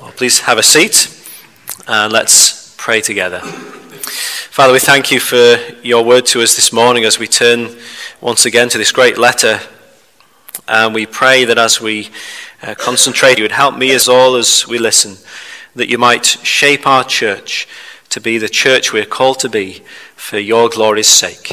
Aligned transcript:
Well, 0.00 0.12
please 0.12 0.40
have 0.40 0.56
a 0.56 0.62
seat 0.62 1.14
and 1.86 2.10
let's 2.10 2.74
pray 2.78 3.02
together. 3.02 3.40
Father, 3.40 4.72
we 4.72 4.78
thank 4.78 5.10
you 5.12 5.20
for 5.20 5.58
your 5.82 6.02
word 6.02 6.24
to 6.26 6.40
us 6.40 6.56
this 6.56 6.72
morning 6.72 7.04
as 7.04 7.18
we 7.18 7.26
turn 7.26 7.76
once 8.22 8.46
again 8.46 8.70
to 8.70 8.78
this 8.78 8.92
great 8.92 9.18
letter. 9.18 9.60
And 10.66 10.94
we 10.94 11.04
pray 11.04 11.44
that 11.44 11.58
as 11.58 11.82
we 11.82 12.08
uh, 12.62 12.74
concentrate, 12.76 13.36
you 13.36 13.44
would 13.44 13.52
help 13.52 13.76
me 13.76 13.92
as 13.92 14.08
all 14.08 14.36
as 14.36 14.66
we 14.66 14.78
listen, 14.78 15.18
that 15.74 15.90
you 15.90 15.98
might 15.98 16.24
shape 16.24 16.86
our 16.86 17.04
church 17.04 17.68
to 18.08 18.22
be 18.22 18.38
the 18.38 18.48
church 18.48 18.94
we're 18.94 19.04
called 19.04 19.38
to 19.40 19.50
be 19.50 19.82
for 20.16 20.38
your 20.38 20.70
glory's 20.70 21.08
sake. 21.08 21.52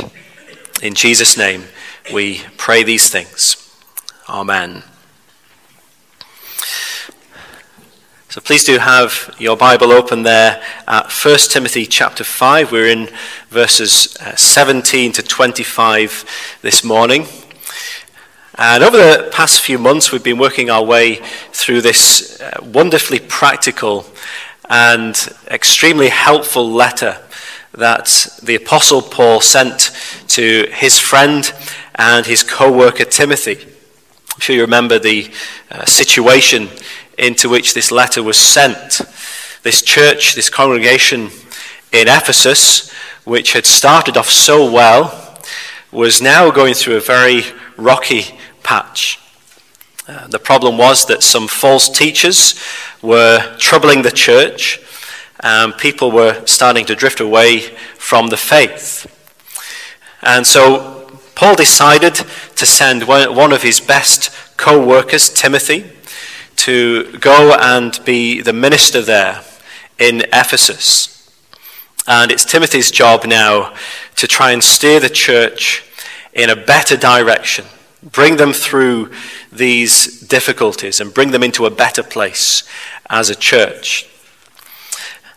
In 0.81 0.93
Jesus' 0.93 1.37
name, 1.37 1.65
we 2.13 2.43
pray 2.55 2.83
these 2.83 3.09
things. 3.09 3.77
Amen. 4.29 4.83
So 8.37 8.41
please 8.41 8.65
do 8.65 8.77
have 8.77 9.35
your 9.39 9.57
Bible 9.57 9.91
open 9.91 10.21
there 10.21 10.61
at 10.87 11.11
1 11.11 11.37
Timothy 11.49 11.87
chapter 11.87 12.23
5. 12.23 12.71
We're 12.71 12.85
in 12.85 13.09
verses 13.49 14.15
uh, 14.17 14.35
17 14.35 15.11
to 15.13 15.23
25 15.23 16.59
this 16.61 16.83
morning. 16.83 17.25
And 18.53 18.83
over 18.83 18.95
the 18.95 19.31
past 19.33 19.61
few 19.61 19.79
months, 19.79 20.11
we've 20.11 20.23
been 20.23 20.37
working 20.37 20.69
our 20.69 20.83
way 20.83 21.15
through 21.51 21.81
this 21.81 22.39
uh, 22.39 22.59
wonderfully 22.61 23.17
practical 23.17 24.05
and 24.69 25.17
extremely 25.49 26.09
helpful 26.09 26.71
letter 26.71 27.17
that 27.71 28.27
the 28.43 28.53
Apostle 28.53 29.01
Paul 29.01 29.41
sent 29.41 29.89
to 30.27 30.67
his 30.73 30.99
friend 30.99 31.51
and 31.95 32.23
his 32.23 32.43
co 32.43 32.71
worker 32.71 33.05
Timothy. 33.05 33.57
I'm 34.35 34.41
sure 34.41 34.55
you 34.55 34.61
remember 34.61 34.99
the 34.99 35.31
uh, 35.71 35.85
situation 35.85 36.69
into 37.17 37.49
which 37.49 37.73
this 37.73 37.91
letter 37.91 38.21
was 38.21 38.37
sent. 38.37 39.01
This 39.63 39.81
church, 39.81 40.35
this 40.35 40.49
congregation 40.49 41.29
in 41.91 42.07
Ephesus, 42.07 42.91
which 43.23 43.53
had 43.53 43.65
started 43.65 44.17
off 44.17 44.29
so 44.29 44.71
well, 44.71 45.39
was 45.91 46.21
now 46.21 46.51
going 46.51 46.73
through 46.73 46.97
a 46.97 47.01
very 47.01 47.41
rocky 47.75 48.37
patch. 48.63 49.19
Uh, 50.07 50.27
the 50.27 50.39
problem 50.39 50.77
was 50.77 51.05
that 51.05 51.23
some 51.23 51.47
false 51.47 51.89
teachers 51.89 52.61
were 53.01 53.55
troubling 53.57 54.01
the 54.01 54.11
church, 54.11 54.79
and 55.41 55.77
people 55.77 56.11
were 56.11 56.45
starting 56.45 56.85
to 56.85 56.95
drift 56.95 57.19
away 57.19 57.59
from 57.59 58.27
the 58.27 58.37
faith. 58.37 59.05
And 60.21 60.47
so 60.47 61.19
Paul 61.35 61.55
decided 61.55 62.15
to 62.15 62.65
send 62.65 63.03
one 63.03 63.51
of 63.51 63.61
his 63.61 63.79
best 63.79 64.31
co 64.57 64.83
workers, 64.83 65.29
Timothy, 65.29 65.96
to 66.57 67.17
go 67.19 67.55
and 67.59 67.99
be 68.05 68.41
the 68.41 68.53
minister 68.53 69.01
there 69.01 69.43
in 69.97 70.21
Ephesus. 70.33 71.13
And 72.07 72.31
it's 72.31 72.45
Timothy's 72.45 72.91
job 72.91 73.25
now 73.25 73.73
to 74.15 74.27
try 74.27 74.51
and 74.51 74.63
steer 74.63 74.99
the 74.99 75.09
church 75.09 75.83
in 76.33 76.49
a 76.49 76.55
better 76.55 76.95
direction, 76.95 77.65
bring 78.03 78.37
them 78.37 78.53
through 78.53 79.11
these 79.51 80.21
difficulties, 80.21 80.99
and 80.99 81.13
bring 81.13 81.31
them 81.31 81.43
into 81.43 81.65
a 81.65 81.71
better 81.71 82.03
place 82.03 82.63
as 83.09 83.29
a 83.29 83.35
church. 83.35 84.07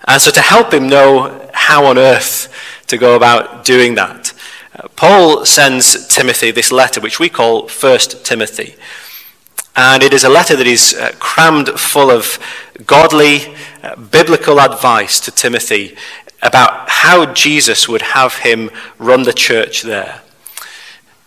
And 0.06 0.20
so, 0.20 0.30
to 0.30 0.40
help 0.40 0.72
him 0.72 0.88
know 0.88 1.50
how 1.52 1.86
on 1.86 1.98
earth 1.98 2.52
to 2.86 2.96
go 2.96 3.16
about 3.16 3.64
doing 3.64 3.94
that, 3.96 4.32
uh, 4.74 4.88
Paul 4.96 5.44
sends 5.44 6.06
Timothy 6.06 6.50
this 6.50 6.72
letter, 6.72 7.00
which 7.00 7.18
we 7.18 7.28
call 7.28 7.68
First 7.68 8.24
Timothy. 8.24 8.76
And 9.82 10.02
it 10.02 10.12
is 10.12 10.24
a 10.24 10.28
letter 10.28 10.56
that 10.56 10.66
is 10.66 10.92
uh, 10.92 11.10
crammed 11.18 11.68
full 11.70 12.10
of 12.10 12.38
godly, 12.84 13.56
uh, 13.82 13.96
biblical 13.96 14.60
advice 14.60 15.18
to 15.20 15.30
Timothy 15.30 15.96
about 16.42 16.90
how 16.90 17.32
Jesus 17.32 17.88
would 17.88 18.02
have 18.02 18.34
him 18.34 18.70
run 18.98 19.22
the 19.22 19.32
church 19.32 19.80
there. 19.80 20.20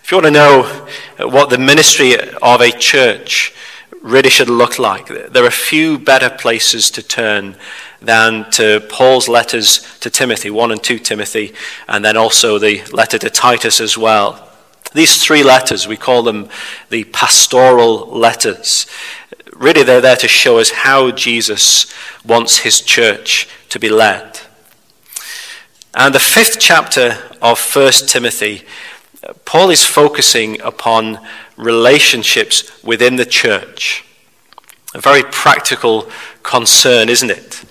If 0.04 0.12
you 0.12 0.18
want 0.18 0.26
to 0.28 0.32
know 0.32 0.86
uh, 1.18 1.28
what 1.28 1.50
the 1.50 1.58
ministry 1.58 2.14
of 2.44 2.62
a 2.62 2.70
church 2.70 3.56
really 4.04 4.30
should 4.30 4.50
look 4.50 4.78
like, 4.78 5.08
there 5.08 5.46
are 5.46 5.50
few 5.50 5.98
better 5.98 6.30
places 6.30 6.92
to 6.92 7.02
turn 7.02 7.56
than 8.04 8.52
to 8.52 8.86
Paul's 8.88 9.28
letters 9.28 9.98
to 10.02 10.12
Timothy, 10.12 10.52
1 10.52 10.72
and 10.72 10.84
2 10.84 11.00
Timothy, 11.00 11.56
and 11.88 12.06
then 12.06 12.18
also 12.18 12.60
the 12.60 12.84
letter 12.94 13.18
to 13.18 13.32
Titus 13.32 13.82
as 13.82 13.98
well. 13.98 14.53
These 14.94 15.24
three 15.24 15.44
letters, 15.44 15.88
we 15.88 15.98
call 15.98 16.24
them 16.24 16.50
the 16.90 17.04
pastoral 17.06 18.08
letters. 18.08 18.86
Really, 19.52 19.84
they're 19.84 20.02
there 20.02 20.16
to 20.18 20.28
show 20.28 20.60
us 20.60 20.72
how 20.72 21.12
Jesus 21.12 21.92
wants 22.24 22.60
his 22.60 22.82
church 22.82 23.48
to 23.70 23.80
be 23.80 23.90
led. 23.90 24.40
And 25.96 26.14
the 26.14 26.20
fifth 26.20 26.58
chapter 26.60 27.18
of 27.42 27.60
1 27.60 27.92
Timothy, 28.08 28.64
Paul 29.46 29.70
is 29.70 29.86
focusing 29.86 30.62
upon 30.62 31.20
relationships 31.56 32.84
within 32.84 33.16
the 33.16 33.26
church. 33.26 34.04
A 34.96 35.02
very 35.02 35.24
practical 35.24 36.10
concern, 36.44 37.10
isn't 37.10 37.32
it? 37.32 37.64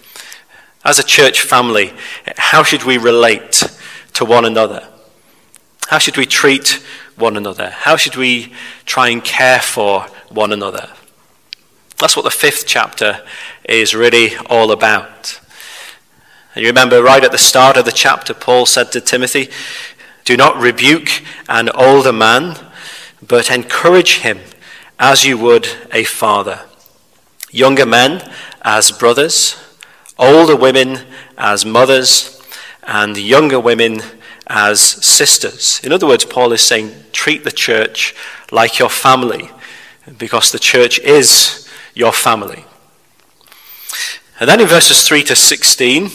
As 0.84 0.99
a 0.99 1.05
church 1.05 1.41
family, 1.41 1.93
how 2.37 2.62
should 2.62 2.84
we 2.84 2.99
relate 2.99 3.62
to 4.15 4.25
one 4.25 4.44
another? 4.44 4.88
How 5.88 5.99
should 5.99 6.16
we 6.16 6.27
treat 6.27 6.82
one 7.17 7.37
another? 7.37 7.71
How 7.71 7.97
should 7.97 8.17
we 8.17 8.53
try 8.84 9.09
and 9.09 9.23
care 9.23 9.61
for 9.61 10.03
one 10.28 10.53
another? 10.53 10.91
That's 11.99 12.17
what 12.17 12.25
the 12.25 12.31
fifth 12.31 12.65
chapter 12.67 13.23
is 13.65 13.95
really 13.95 14.37
all 14.47 14.73
about. 14.73 15.41
And 16.55 16.62
you 16.62 16.69
remember 16.69 17.03
right 17.03 17.25
at 17.25 17.33
the 17.33 17.39
start 17.39 17.77
of 17.77 17.84
the 17.84 17.93
chapter, 17.93 18.34
Paul 18.34 18.67
said 18.67 18.93
to 18.93 19.00
Timothy, 19.00 19.49
Do 20.25 20.37
not 20.37 20.61
rebuke 20.61 21.23
an 21.49 21.71
older 21.71 22.12
man, 22.12 22.59
but 23.27 23.50
encourage 23.50 24.19
him 24.19 24.41
as 24.99 25.25
you 25.25 25.39
would 25.39 25.69
a 25.93 26.05
father. 26.05 26.61
Younger 27.50 27.87
men 27.87 28.29
as 28.62 28.91
brothers, 28.91 29.56
older 30.19 30.56
women 30.56 31.06
as 31.39 31.65
mothers, 31.65 32.41
and 32.83 33.17
younger 33.17 33.61
women 33.61 34.00
as 34.47 34.81
sisters. 34.81 35.81
In 35.85 35.93
other 35.93 36.07
words, 36.07 36.25
Paul 36.25 36.53
is 36.53 36.63
saying, 36.63 36.93
treat 37.13 37.45
the 37.45 37.53
church 37.53 38.15
like 38.51 38.79
your 38.79 38.89
family, 38.89 39.51
because 40.19 40.51
the 40.53 40.59
church 40.59 40.99
is 41.01 41.69
your 41.95 42.13
family. 42.13 42.65
And 44.41 44.49
then 44.49 44.61
in 44.61 44.67
verses 44.67 45.07
3 45.07 45.23
to 45.25 45.37
16, 45.37 46.07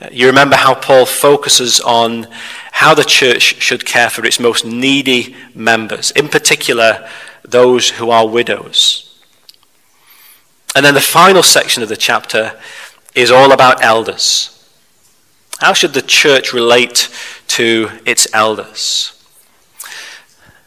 uh, 0.00 0.08
you 0.10 0.26
remember 0.26 0.56
how 0.56 0.74
Paul 0.74 1.04
focuses 1.04 1.80
on 1.80 2.26
how 2.72 2.94
the 2.94 3.04
church 3.04 3.60
should 3.60 3.84
care 3.84 4.08
for 4.08 4.24
its 4.24 4.40
most 4.40 4.64
needy 4.64 5.34
members, 5.54 6.10
in 6.12 6.28
particular, 6.28 7.08
those 7.42 7.90
who 7.90 8.10
are 8.10 8.26
widows. 8.26 9.04
And 10.74 10.84
then 10.84 10.94
the 10.94 11.00
final 11.00 11.42
section 11.42 11.82
of 11.82 11.88
the 11.88 11.96
chapter 11.96 12.58
is 13.14 13.30
all 13.30 13.52
about 13.52 13.82
elders. 13.82 14.57
How 15.58 15.72
should 15.72 15.92
the 15.92 16.02
church 16.02 16.52
relate 16.52 17.10
to 17.48 17.90
its 18.06 18.32
elders? 18.32 19.12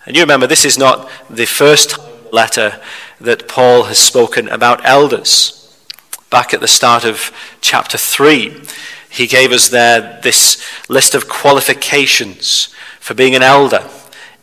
And 0.05 0.17
you 0.17 0.21
remember, 0.21 0.47
this 0.47 0.65
is 0.65 0.77
not 0.77 1.09
the 1.29 1.45
first 1.45 1.97
letter 2.33 2.81
that 3.21 3.47
Paul 3.47 3.83
has 3.83 3.97
spoken 3.97 4.49
about 4.49 4.85
elders. 4.85 5.57
Back 6.29 6.53
at 6.53 6.59
the 6.59 6.67
start 6.67 7.05
of 7.05 7.31
chapter 7.61 7.97
3, 7.97 8.63
he 9.09 9.27
gave 9.27 9.53
us 9.53 9.69
there 9.69 10.19
this 10.23 10.61
list 10.89 11.15
of 11.15 11.29
qualifications 11.29 12.73
for 12.99 13.13
being 13.13 13.35
an 13.35 13.43
elder 13.43 13.89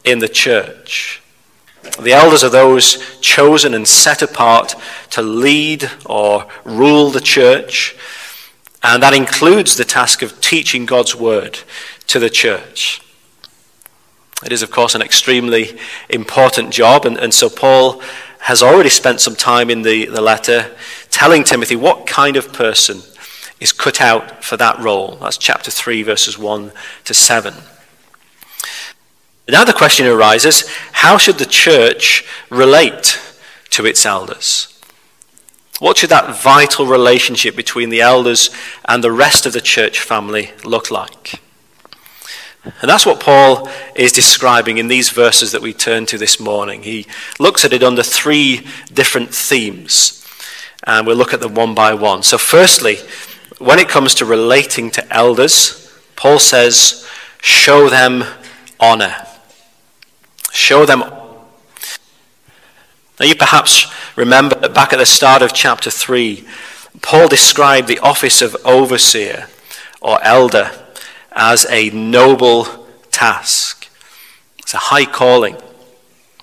in 0.03 0.21
the 0.21 0.29
church. 0.29 1.21
The 2.01 2.13
elders 2.13 2.43
are 2.43 2.51
those 2.51 3.21
chosen 3.21 3.75
and 3.75 3.87
set 3.87 4.23
apart 4.23 4.75
to 5.11 5.21
lead 5.21 5.91
or 6.07 6.47
rule 6.65 7.11
the 7.11 7.21
church 7.21 7.97
and 8.83 9.03
that 9.03 9.15
includes 9.15 9.77
the 9.77 9.85
task 9.85 10.23
of 10.23 10.41
teaching 10.41 10.87
God's 10.87 11.15
word 11.15 11.59
to 12.09 12.19
the 12.19 12.31
church. 12.31 13.03
It 14.45 14.53
is, 14.53 14.63
of 14.63 14.71
course, 14.71 14.95
an 14.95 15.03
extremely 15.03 15.79
important 16.09 16.71
job. 16.71 17.05
And, 17.05 17.19
and 17.19 17.35
so 17.35 17.49
Paul 17.49 18.01
has 18.41 18.63
already 18.63 18.89
spent 18.89 19.21
some 19.21 19.35
time 19.35 19.69
in 19.69 19.83
the, 19.83 20.07
the 20.07 20.21
letter 20.21 20.75
telling 21.11 21.43
Timothy 21.43 21.75
what 21.75 22.07
kind 22.07 22.37
of 22.37 22.53
person 22.53 23.03
is 23.61 23.73
cut 23.73 24.01
out 24.01 24.45
for 24.45 24.57
that 24.57 24.79
role. 24.79 25.17
That's 25.17 25.37
chapter 25.37 25.71
3, 25.71 26.03
verses 26.05 26.39
1 26.39 26.71
to 27.05 27.15
7. 27.15 27.55
Now 29.49 29.65
the 29.65 29.73
question 29.73 30.07
arises 30.07 30.69
how 30.93 31.19
should 31.19 31.39
the 31.39 31.47
church 31.47 32.25
relate 32.51 33.19
to 33.71 33.87
its 33.87 34.07
elders? 34.07 34.78
What 35.79 35.99
should 35.99 36.11
that 36.11 36.43
vital 36.43 36.87
relationship 36.87 37.55
between 37.55 37.91
the 37.91 38.01
elders 38.01 38.51
and 38.87 39.03
the 39.03 39.13
rest 39.13 39.47
of 39.47 39.53
the 39.53 39.61
church 39.61 40.01
family 40.01 40.53
look 40.65 40.91
like? 40.91 41.41
And 42.65 42.91
that's 42.91 43.07
what 43.07 43.21
Paul 43.21 43.69
is 43.95 44.13
describing 44.13 44.79
in 44.79 44.89
these 44.89 45.11
verses 45.11 45.53
that 45.53 45.63
we 45.63 45.73
turn 45.73 46.07
to 46.07 46.19
this 46.19 46.41
morning. 46.41 46.83
He 46.83 47.07
looks 47.39 47.65
at 47.65 47.73
it 47.73 47.83
under 47.83 48.03
three 48.03 48.67
different 48.93 49.35
themes. 49.35 50.15
and 50.85 51.07
we'll 51.07 51.17
look 51.17 51.35
at 51.35 51.41
them 51.41 51.55
one 51.55 51.75
by 51.75 51.95
one. 51.95 52.23
So, 52.23 52.39
firstly, 52.39 52.99
when 53.59 53.79
it 53.79 53.89
comes 53.89 54.15
to 54.17 54.25
relating 54.25 54.91
to 54.93 55.15
elders, 55.15 55.93
Paul 56.17 56.39
says, 56.39 57.07
show 57.41 57.89
them 57.89 58.25
honor. 58.79 59.15
Show 60.53 60.87
them. 60.87 61.01
Now, 61.01 61.47
you 63.27 63.35
perhaps 63.35 63.93
remember 64.19 64.57
that 64.57 64.75
back 64.75 64.93
at 64.93 64.99
the 64.99 65.07
start 65.07 65.43
of 65.43 65.53
chapter 65.53 65.91
3, 65.91 66.45
Paul 67.01 67.29
described 67.29 67.87
the 67.87 68.01
office 68.01 68.43
of 68.43 68.57
overseer 68.65 69.47
or 70.01 70.23
elder 70.25 70.73
as 71.31 71.65
a 71.71 71.91
noble 71.91 72.65
task. 73.13 73.89
It's 74.59 74.75
a 74.75 74.79
high 74.79 75.05
calling. 75.05 75.57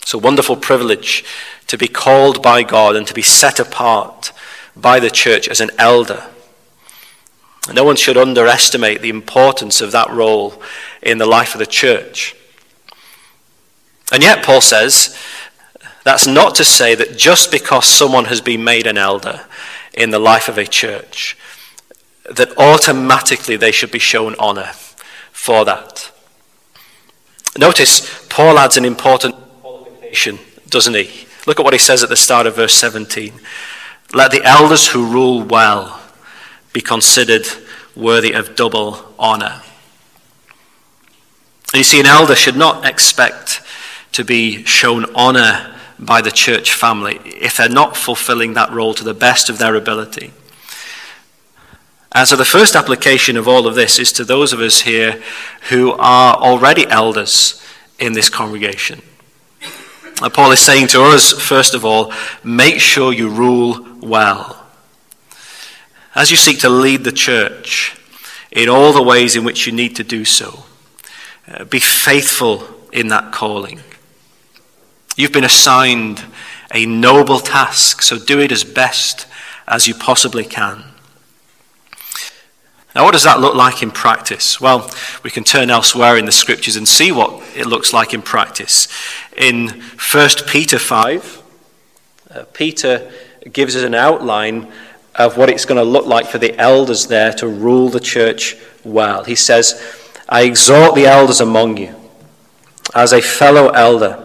It's 0.02 0.14
a 0.14 0.18
wonderful 0.18 0.56
privilege 0.56 1.26
to 1.68 1.78
be 1.78 1.90
called 1.90 2.42
by 2.42 2.64
God 2.64 2.96
and 2.96 3.06
to 3.08 3.14
be 3.14 3.22
set 3.22 3.60
apart 3.60 4.32
by 4.78 5.02
the 5.02 5.10
church 5.10 5.50
as 5.50 5.60
an 5.60 5.72
elder. 5.78 6.24
No 7.74 7.84
one 7.84 7.98
should 7.98 8.16
underestimate 8.16 9.02
the 9.02 9.10
importance 9.10 9.82
of 9.82 9.92
that 9.92 10.10
role 10.10 10.62
in 11.02 11.18
the 11.18 11.26
life 11.26 11.54
of 11.54 11.60
the 11.60 11.66
church. 11.66 12.36
And 14.14 14.24
yet, 14.24 14.46
Paul 14.46 14.62
says, 14.62 15.18
that's 16.06 16.28
not 16.28 16.54
to 16.56 16.64
say 16.64 16.94
that 16.94 17.18
just 17.18 17.52
because 17.52 17.86
someone 17.86 18.26
has 18.26 18.40
been 18.40 18.64
made 18.64 18.86
an 18.86 18.96
elder 18.98 19.42
in 19.92 20.12
the 20.12 20.20
life 20.20 20.48
of 20.48 20.60
a 20.60 20.68
church, 20.68 21.36
that 22.30 22.56
automatically 22.60 23.58
they 23.58 23.72
should 23.72 23.92
be 23.92 24.00
shown 24.00 24.36
honor 24.38 24.70
for 25.32 25.66
that. 25.66 26.12
Notice, 27.58 28.28
Paul 28.28 28.60
adds 28.60 28.78
an 28.78 28.86
important 28.86 29.36
qualification, 29.62 30.38
doesn't 30.70 30.94
he? 30.94 31.26
Look 31.48 31.60
at 31.60 31.64
what 31.64 31.74
he 31.74 31.80
says 31.80 32.04
at 32.04 32.10
the 32.10 32.16
start 32.16 32.46
of 32.46 32.56
verse 32.56 32.76
17. 32.76 33.34
Let 34.14 34.30
the 34.30 34.44
elders 34.44 34.90
who 34.90 35.12
rule 35.12 35.42
well 35.42 36.02
be 36.72 36.82
considered 36.82 37.48
worthy 37.96 38.34
of 38.34 38.56
double 38.56 39.12
honor. 39.18 39.64
And 41.74 41.80
you 41.80 41.84
see, 41.84 42.00
an 42.00 42.06
elder 42.06 42.36
should 42.36 42.56
not 42.56 42.86
expect 42.86 43.62
to 44.12 44.24
be 44.24 44.64
shown 44.66 45.06
honor 45.16 45.75
by 45.98 46.22
the 46.22 46.32
church 46.32 46.74
family 46.74 47.20
if 47.26 47.58
they're 47.58 47.70
not 47.70 47.96
fulfilling 47.96 48.54
that 48.54 48.72
role 48.72 48.94
to 48.94 49.04
the 49.04 49.14
best 49.14 49.50
of 49.50 49.58
their 49.58 49.76
ability. 49.76 50.32
And 52.12 52.28
so, 52.28 52.38
the 52.38 52.46
first 52.46 52.76
application 52.76 53.36
of 53.36 53.48
all 53.48 53.68
of 53.68 53.76
this 53.76 54.00
is 54.00 54.14
to 54.14 54.24
those 54.24 54.54
of 54.54 54.62
us 54.62 54.82
here 54.82 55.22
who 55.70 55.92
are 55.94 56.36
already 56.36 56.88
elders 56.88 57.62
in 58.00 58.14
this 58.14 58.30
congregation. 58.30 59.02
And 60.22 60.34
Paul 60.34 60.52
is 60.52 60.60
saying 60.60 60.88
to 60.88 61.02
us, 61.02 61.34
first 61.34 61.74
of 61.74 61.84
all, 61.84 62.14
make 62.42 62.80
sure 62.80 63.12
you 63.12 63.28
rule 63.30 63.86
well. 64.00 64.66
As 66.16 66.32
you 66.32 66.38
seek 66.38 66.60
to 66.60 66.70
lead 66.70 67.04
the 67.04 67.12
church 67.12 67.98
in 68.50 68.70
all 68.70 68.94
the 68.94 69.04
ways 69.04 69.36
in 69.36 69.44
which 69.44 69.68
you 69.68 69.74
need 69.74 69.98
to 69.98 70.04
do 70.06 70.24
so, 70.24 70.64
uh, 71.50 71.66
be 71.66 71.82
faithful 71.82 72.66
in 72.94 73.10
that 73.10 73.34
calling. 73.34 73.82
You've 75.16 75.32
been 75.32 75.46
assigned 75.46 76.24
a 76.74 76.86
noble 76.86 77.40
task, 77.40 78.02
so 78.02 78.20
do 78.20 78.40
it 78.40 78.52
as 78.52 78.64
best 78.66 79.28
as 79.68 79.88
you 79.88 79.96
possibly 79.96 80.44
can. 80.44 80.84
Now, 82.94 83.04
what 83.04 83.12
does 83.12 83.24
that 83.24 83.40
look 83.40 83.56
like 83.56 83.82
in 83.82 83.92
practice? 83.92 84.60
Well, 84.60 84.90
we 85.24 85.30
can 85.30 85.44
turn 85.44 85.70
elsewhere 85.70 86.18
in 86.18 86.26
the 86.26 86.32
scriptures 86.32 86.76
and 86.76 86.88
see 86.88 87.12
what 87.12 87.44
it 87.56 87.66
looks 87.66 87.94
like 87.94 88.14
in 88.14 88.22
practice. 88.22 88.88
In 89.38 89.82
1 90.12 90.30
Peter 90.48 90.80
5, 90.80 91.44
uh, 92.32 92.44
Peter 92.54 93.12
gives 93.52 93.76
us 93.76 93.84
an 93.84 93.96
outline 93.96 94.72
of 95.16 95.38
what 95.38 95.50
it's 95.50 95.66
going 95.66 95.78
to 95.78 95.84
look 95.84 96.06
like 96.06 96.28
for 96.28 96.38
the 96.38 96.58
elders 96.60 97.08
there 97.08 97.32
to 97.34 97.48
rule 97.48 97.90
the 97.90 98.00
church 98.00 98.58
well. 98.84 99.24
He 99.24 99.36
says, 99.36 99.82
I 100.28 100.44
exhort 100.44 100.96
the 100.96 101.06
elders 101.06 101.40
among 101.40 101.78
you 101.78 101.96
as 102.94 103.14
a 103.14 103.22
fellow 103.22 103.70
elder 103.70 104.25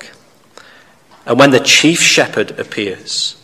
And 1.25 1.37
when 1.37 1.51
the 1.51 1.59
chief 1.59 2.01
shepherd 2.01 2.59
appears, 2.59 3.35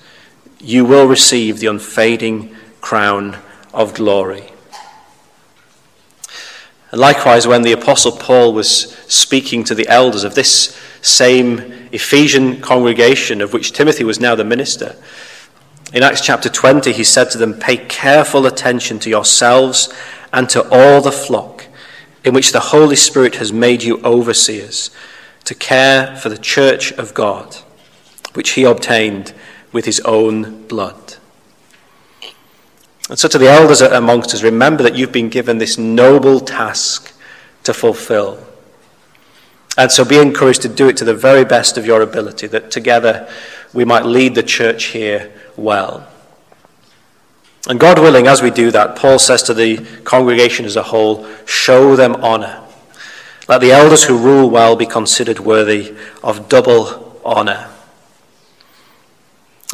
you 0.59 0.85
will 0.85 1.07
receive 1.07 1.59
the 1.59 1.67
unfading 1.67 2.55
crown 2.81 3.37
of 3.73 3.93
glory. 3.93 4.51
And 6.91 7.01
likewise, 7.01 7.45
when 7.45 7.63
the 7.63 7.73
Apostle 7.73 8.13
Paul 8.13 8.53
was 8.53 8.95
speaking 9.07 9.63
to 9.65 9.75
the 9.75 9.87
elders 9.87 10.23
of 10.23 10.35
this 10.35 10.79
same 11.01 11.59
Ephesian 11.91 12.61
congregation, 12.61 13.41
of 13.41 13.53
which 13.53 13.73
Timothy 13.73 14.03
was 14.03 14.19
now 14.19 14.35
the 14.35 14.43
minister, 14.43 14.95
in 15.93 16.03
Acts 16.03 16.21
chapter 16.21 16.49
20, 16.49 16.91
he 16.91 17.03
said 17.03 17.29
to 17.31 17.37
them, 17.37 17.53
Pay 17.53 17.77
careful 17.77 18.45
attention 18.45 18.99
to 18.99 19.09
yourselves 19.09 19.93
and 20.33 20.49
to 20.49 20.67
all 20.69 21.01
the 21.01 21.11
flock 21.11 21.65
in 22.25 22.33
which 22.33 22.51
the 22.51 22.59
Holy 22.59 22.95
Spirit 22.95 23.35
has 23.35 23.53
made 23.53 23.83
you 23.83 24.01
overseers 24.03 24.91
to 25.45 25.55
care 25.55 26.15
for 26.17 26.27
the 26.27 26.37
church 26.37 26.91
of 26.93 27.13
God, 27.13 27.57
which 28.37 28.51
he 28.51 28.63
obtained 28.63 29.33
with 29.71 29.85
his 29.85 29.99
own 30.01 30.67
blood. 30.67 31.15
And 33.09 33.17
so, 33.17 33.27
to 33.27 33.37
the 33.39 33.49
elders 33.49 33.81
amongst 33.81 34.31
us, 34.35 34.43
remember 34.43 34.83
that 34.83 34.95
you've 34.95 35.11
been 35.11 35.29
given 35.29 35.57
this 35.57 35.79
noble 35.79 36.39
task 36.39 37.17
to 37.63 37.73
fulfill. 37.73 38.45
And 39.75 39.91
so, 39.91 40.05
be 40.05 40.19
encouraged 40.19 40.61
to 40.61 40.69
do 40.69 40.87
it 40.87 40.97
to 40.97 41.03
the 41.03 41.15
very 41.15 41.45
best 41.45 41.79
of 41.79 41.85
your 41.87 42.03
ability, 42.03 42.45
that 42.45 42.69
together 42.69 43.27
we 43.73 43.85
might 43.85 44.05
lead 44.05 44.35
the 44.35 44.43
church 44.43 44.85
here 44.85 45.31
well. 45.55 46.07
And 47.67 47.79
God 47.79 47.97
willing, 47.97 48.27
as 48.27 48.43
we 48.43 48.51
do 48.51 48.69
that, 48.69 48.95
Paul 48.95 49.17
says 49.17 49.41
to 49.43 49.55
the 49.55 49.77
congregation 50.03 50.65
as 50.65 50.75
a 50.75 50.83
whole, 50.83 51.25
show 51.45 51.95
them 51.95 52.13
honor. 52.23 52.61
Let 53.49 53.61
the 53.61 53.71
elders 53.71 54.03
who 54.03 54.15
rule 54.15 54.47
well 54.47 54.75
be 54.75 54.85
considered 54.85 55.39
worthy 55.39 55.97
of 56.21 56.47
double 56.47 57.19
honor. 57.25 57.71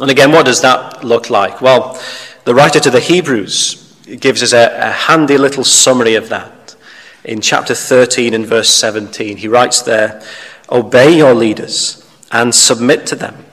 And 0.00 0.10
again, 0.10 0.32
what 0.32 0.46
does 0.46 0.60
that 0.62 1.04
look 1.04 1.30
like? 1.30 1.60
Well, 1.60 2.00
the 2.44 2.54
writer 2.54 2.80
to 2.80 2.90
the 2.90 3.00
Hebrews 3.00 3.96
gives 4.20 4.42
us 4.42 4.52
a, 4.52 4.76
a 4.76 4.90
handy 4.90 5.38
little 5.38 5.64
summary 5.64 6.14
of 6.14 6.28
that. 6.30 6.76
In 7.24 7.40
chapter 7.40 7.74
13 7.74 8.34
and 8.34 8.44
verse 8.44 8.68
17, 8.68 9.38
he 9.38 9.48
writes 9.48 9.80
there, 9.82 10.22
Obey 10.70 11.16
your 11.16 11.32
leaders 11.32 12.06
and 12.32 12.54
submit 12.54 13.06
to 13.06 13.16
them, 13.16 13.44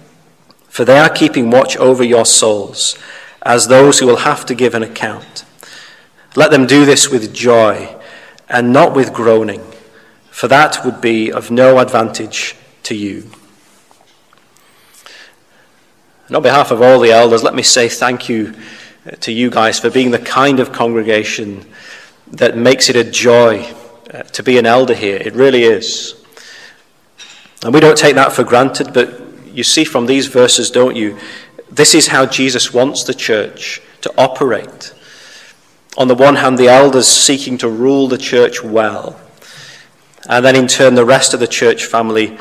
for 0.67 0.83
they 0.83 0.97
are 0.97 1.09
keeping 1.09 1.51
watch 1.51 1.77
over 1.77 2.03
your 2.03 2.25
souls 2.25 2.97
as 3.43 3.67
those 3.67 3.99
who 3.99 4.07
will 4.07 4.17
have 4.17 4.45
to 4.47 4.55
give 4.55 4.73
an 4.73 4.83
account. 4.83 5.45
Let 6.35 6.51
them 6.51 6.65
do 6.65 6.85
this 6.85 7.09
with 7.09 7.33
joy 7.33 7.95
and 8.49 8.73
not 8.73 8.95
with 8.95 9.13
groaning, 9.13 9.61
for 10.29 10.47
that 10.47 10.83
would 10.83 11.01
be 11.01 11.31
of 11.31 11.51
no 11.51 11.79
advantage 11.79 12.55
to 12.83 12.95
you. 12.95 13.29
And 16.31 16.37
on 16.37 16.43
behalf 16.43 16.71
of 16.71 16.81
all 16.81 17.01
the 17.01 17.11
elders, 17.11 17.43
let 17.43 17.53
me 17.53 17.61
say 17.61 17.89
thank 17.89 18.29
you 18.29 18.55
to 19.19 19.33
you 19.33 19.49
guys 19.49 19.79
for 19.79 19.89
being 19.89 20.11
the 20.11 20.17
kind 20.17 20.61
of 20.61 20.71
congregation 20.71 21.65
that 22.27 22.55
makes 22.55 22.89
it 22.89 22.95
a 22.95 23.03
joy 23.03 23.69
uh, 24.13 24.23
to 24.23 24.41
be 24.41 24.57
an 24.57 24.65
elder 24.65 24.93
here. 24.93 25.17
It 25.17 25.33
really 25.33 25.63
is. 25.63 26.23
And 27.65 27.73
we 27.73 27.81
don't 27.81 27.97
take 27.97 28.15
that 28.15 28.31
for 28.31 28.45
granted, 28.45 28.93
but 28.93 29.19
you 29.47 29.65
see 29.65 29.83
from 29.83 30.05
these 30.05 30.27
verses, 30.27 30.71
don't 30.71 30.95
you? 30.95 31.17
This 31.69 31.93
is 31.93 32.07
how 32.07 32.25
Jesus 32.25 32.73
wants 32.73 33.03
the 33.03 33.13
church 33.13 33.81
to 33.99 34.13
operate. 34.17 34.93
On 35.97 36.07
the 36.07 36.15
one 36.15 36.37
hand, 36.37 36.57
the 36.57 36.69
elders 36.69 37.09
seeking 37.09 37.57
to 37.57 37.67
rule 37.67 38.07
the 38.07 38.17
church 38.17 38.63
well, 38.63 39.19
and 40.29 40.45
then 40.45 40.55
in 40.55 40.67
turn, 40.67 40.95
the 40.95 41.05
rest 41.05 41.33
of 41.33 41.39
the 41.39 41.47
church 41.47 41.85
family 41.85 42.37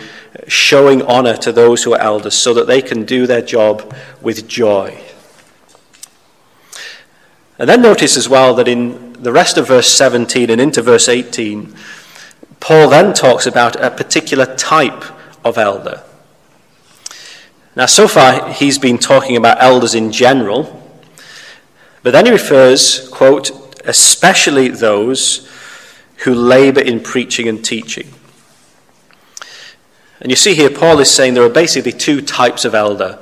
showing 0.46 1.02
honor 1.02 1.36
to 1.38 1.52
those 1.52 1.82
who 1.82 1.94
are 1.94 2.00
elders 2.00 2.34
so 2.34 2.54
that 2.54 2.66
they 2.66 2.82
can 2.82 3.04
do 3.04 3.26
their 3.26 3.42
job 3.42 3.94
with 4.20 4.46
joy. 4.46 4.98
And 7.58 7.68
then 7.68 7.82
notice 7.82 8.16
as 8.16 8.28
well 8.28 8.54
that 8.54 8.68
in 8.68 9.12
the 9.14 9.32
rest 9.32 9.58
of 9.58 9.68
verse 9.68 9.88
17 9.88 10.50
and 10.50 10.60
into 10.60 10.82
verse 10.82 11.08
18, 11.08 11.74
Paul 12.58 12.88
then 12.90 13.12
talks 13.12 13.46
about 13.46 13.76
a 13.76 13.90
particular 13.90 14.46
type 14.56 15.04
of 15.44 15.58
elder. 15.58 16.02
Now, 17.76 17.86
so 17.86 18.08
far, 18.08 18.52
he's 18.52 18.78
been 18.78 18.98
talking 18.98 19.36
about 19.36 19.62
elders 19.62 19.94
in 19.94 20.10
general, 20.12 20.80
But 22.02 22.12
then 22.12 22.26
he 22.26 22.32
refers, 22.32 23.08
quote, 23.08 23.50
especially 23.84 24.68
those 24.68 25.48
who 26.20 26.34
labor 26.34 26.80
in 26.80 27.00
preaching 27.00 27.48
and 27.48 27.64
teaching. 27.64 28.08
And 30.20 30.30
you 30.30 30.36
see 30.36 30.54
here, 30.54 30.70
Paul 30.70 31.00
is 31.00 31.10
saying 31.10 31.34
there 31.34 31.44
are 31.44 31.48
basically 31.48 31.92
two 31.92 32.20
types 32.20 32.64
of 32.64 32.74
elder 32.74 33.18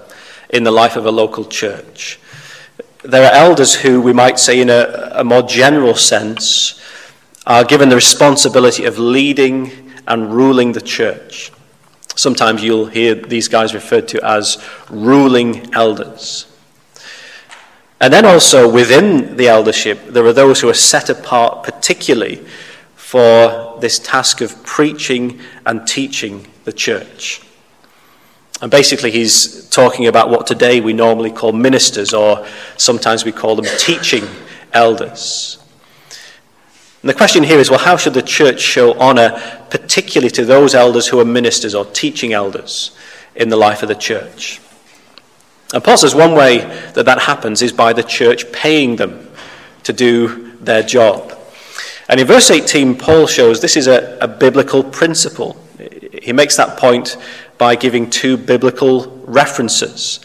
in 0.50 0.64
the 0.64 0.72
life 0.72 0.96
of 0.96 1.06
a 1.06 1.10
local 1.10 1.44
church. 1.44 2.18
There 3.04 3.24
are 3.24 3.32
elders 3.32 3.74
who, 3.74 4.00
we 4.00 4.12
might 4.12 4.40
say, 4.40 4.60
in 4.60 4.68
a, 4.68 5.12
a 5.12 5.24
more 5.24 5.42
general 5.42 5.94
sense, 5.94 6.82
are 7.46 7.64
given 7.64 7.88
the 7.88 7.94
responsibility 7.94 8.84
of 8.84 8.98
leading 8.98 9.92
and 10.08 10.32
ruling 10.32 10.72
the 10.72 10.80
church. 10.80 11.52
Sometimes 12.16 12.64
you'll 12.64 12.86
hear 12.86 13.14
these 13.14 13.46
guys 13.46 13.74
referred 13.74 14.08
to 14.08 14.26
as 14.26 14.58
ruling 14.90 15.72
elders. 15.72 16.46
And 18.00 18.12
then 18.12 18.24
also 18.24 18.70
within 18.70 19.36
the 19.36 19.48
eldership, 19.48 20.04
there 20.08 20.24
are 20.24 20.32
those 20.32 20.60
who 20.60 20.68
are 20.68 20.74
set 20.74 21.08
apart 21.10 21.62
particularly 21.62 22.44
for 23.08 23.78
this 23.80 23.98
task 23.98 24.42
of 24.42 24.62
preaching 24.64 25.40
and 25.64 25.86
teaching 25.88 26.46
the 26.64 26.72
church. 26.74 27.40
And 28.60 28.70
basically, 28.70 29.10
he's 29.10 29.66
talking 29.70 30.08
about 30.08 30.28
what 30.28 30.46
today 30.46 30.82
we 30.82 30.92
normally 30.92 31.30
call 31.30 31.52
ministers, 31.52 32.12
or 32.12 32.46
sometimes 32.76 33.24
we 33.24 33.32
call 33.32 33.56
them 33.56 33.64
teaching 33.78 34.24
elders. 34.74 35.56
And 37.00 37.08
the 37.08 37.14
question 37.14 37.44
here 37.44 37.58
is 37.58 37.70
well, 37.70 37.78
how 37.78 37.96
should 37.96 38.12
the 38.12 38.20
church 38.20 38.60
show 38.60 38.92
honour, 38.98 39.30
particularly 39.70 40.30
to 40.32 40.44
those 40.44 40.74
elders 40.74 41.06
who 41.06 41.18
are 41.18 41.24
ministers 41.24 41.74
or 41.74 41.86
teaching 41.86 42.34
elders 42.34 42.94
in 43.34 43.48
the 43.48 43.56
life 43.56 43.82
of 43.82 43.88
the 43.88 43.94
church? 43.94 44.60
And 45.72 45.82
Paul 45.82 45.96
says 45.96 46.14
one 46.14 46.34
way 46.34 46.58
that 46.92 47.06
that 47.06 47.20
happens 47.20 47.62
is 47.62 47.72
by 47.72 47.94
the 47.94 48.02
church 48.02 48.52
paying 48.52 48.96
them 48.96 49.30
to 49.84 49.94
do 49.94 50.52
their 50.58 50.82
job. 50.82 51.37
And 52.08 52.20
in 52.20 52.26
verse 52.26 52.50
18, 52.50 52.96
Paul 52.96 53.26
shows 53.26 53.60
this 53.60 53.76
is 53.76 53.86
a, 53.86 54.18
a 54.20 54.28
biblical 54.28 54.82
principle. 54.82 55.56
He 56.22 56.32
makes 56.32 56.56
that 56.56 56.78
point 56.78 57.16
by 57.58 57.76
giving 57.76 58.08
two 58.08 58.36
biblical 58.36 59.22
references. 59.26 60.20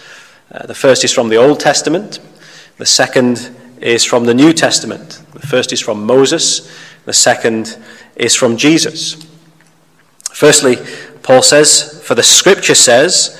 Uh, 0.51 0.65
the 0.65 0.75
first 0.75 1.03
is 1.03 1.11
from 1.11 1.29
the 1.29 1.35
Old 1.35 1.59
Testament, 1.59 2.19
the 2.77 2.85
second 2.85 3.55
is 3.81 4.05
from 4.05 4.25
the 4.25 4.33
New 4.33 4.53
Testament. 4.53 5.21
The 5.33 5.47
first 5.47 5.73
is 5.73 5.81
from 5.81 6.05
Moses, 6.05 6.71
the 7.05 7.13
second 7.13 7.77
is 8.15 8.35
from 8.35 8.55
Jesus. 8.55 9.27
Firstly, 10.31 10.77
Paul 11.21 11.41
says, 11.41 12.01
For 12.03 12.15
the 12.15 12.23
scripture 12.23 12.75
says, 12.75 13.39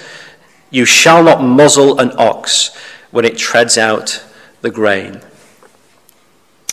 you 0.69 0.85
shall 0.85 1.23
not 1.23 1.41
muzzle 1.43 1.99
an 1.99 2.11
ox 2.17 2.75
when 3.11 3.25
it 3.25 3.37
treads 3.37 3.77
out 3.77 4.23
the 4.61 4.71
grain. 4.71 5.21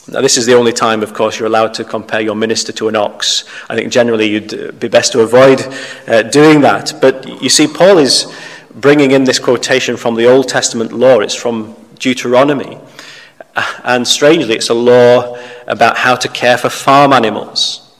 Now, 0.09 0.23
this 0.23 0.39
is 0.39 0.47
the 0.47 0.55
only 0.55 0.73
time, 0.73 1.03
of 1.03 1.13
course, 1.13 1.39
you're 1.39 1.47
allowed 1.47 1.75
to 1.75 1.85
compare 1.85 2.21
your 2.21 2.35
minister 2.35 2.73
to 2.73 2.89
an 2.89 2.97
ox. 2.97 3.45
I 3.69 3.75
think 3.75 3.93
generally 3.93 4.29
you'd 4.29 4.81
be 4.81 4.89
best 4.89 5.13
to 5.13 5.21
avoid 5.21 5.61
uh, 6.09 6.23
doing 6.23 6.63
that. 6.63 6.95
But 7.01 7.43
you 7.43 7.49
see, 7.49 7.67
Paul 7.67 7.99
is 7.99 8.35
bringing 8.75 9.11
in 9.11 9.25
this 9.25 9.39
quotation 9.39 9.97
from 9.97 10.15
the 10.15 10.27
Old 10.27 10.49
Testament 10.49 10.93
law. 10.93 11.21
It's 11.21 11.35
from 11.35 11.77
Deuteronomy. 11.99 12.79
And 13.85 14.09
strangely, 14.09 14.55
it's 14.55 14.71
a 14.71 14.75
law 14.75 15.37
about 15.67 15.99
how 15.99 16.17
to 16.17 16.29
care 16.29 16.57
for 16.57 16.71
farm 16.71 17.13
animals. 17.13 17.95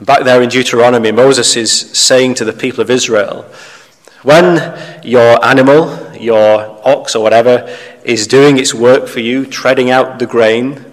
Back 0.00 0.24
there 0.24 0.42
in 0.42 0.48
Deuteronomy, 0.48 1.12
Moses 1.12 1.56
is 1.56 1.72
saying 1.72 2.34
to 2.34 2.44
the 2.44 2.52
people 2.52 2.80
of 2.80 2.90
Israel, 2.90 3.42
when 4.22 5.02
your 5.02 5.44
animal, 5.44 6.13
your 6.24 6.80
ox 6.84 7.14
or 7.14 7.22
whatever, 7.22 7.76
is 8.04 8.26
doing 8.26 8.58
its 8.58 8.74
work 8.74 9.06
for 9.06 9.20
you, 9.20 9.46
treading 9.46 9.90
out 9.90 10.18
the 10.18 10.26
grain, 10.26 10.84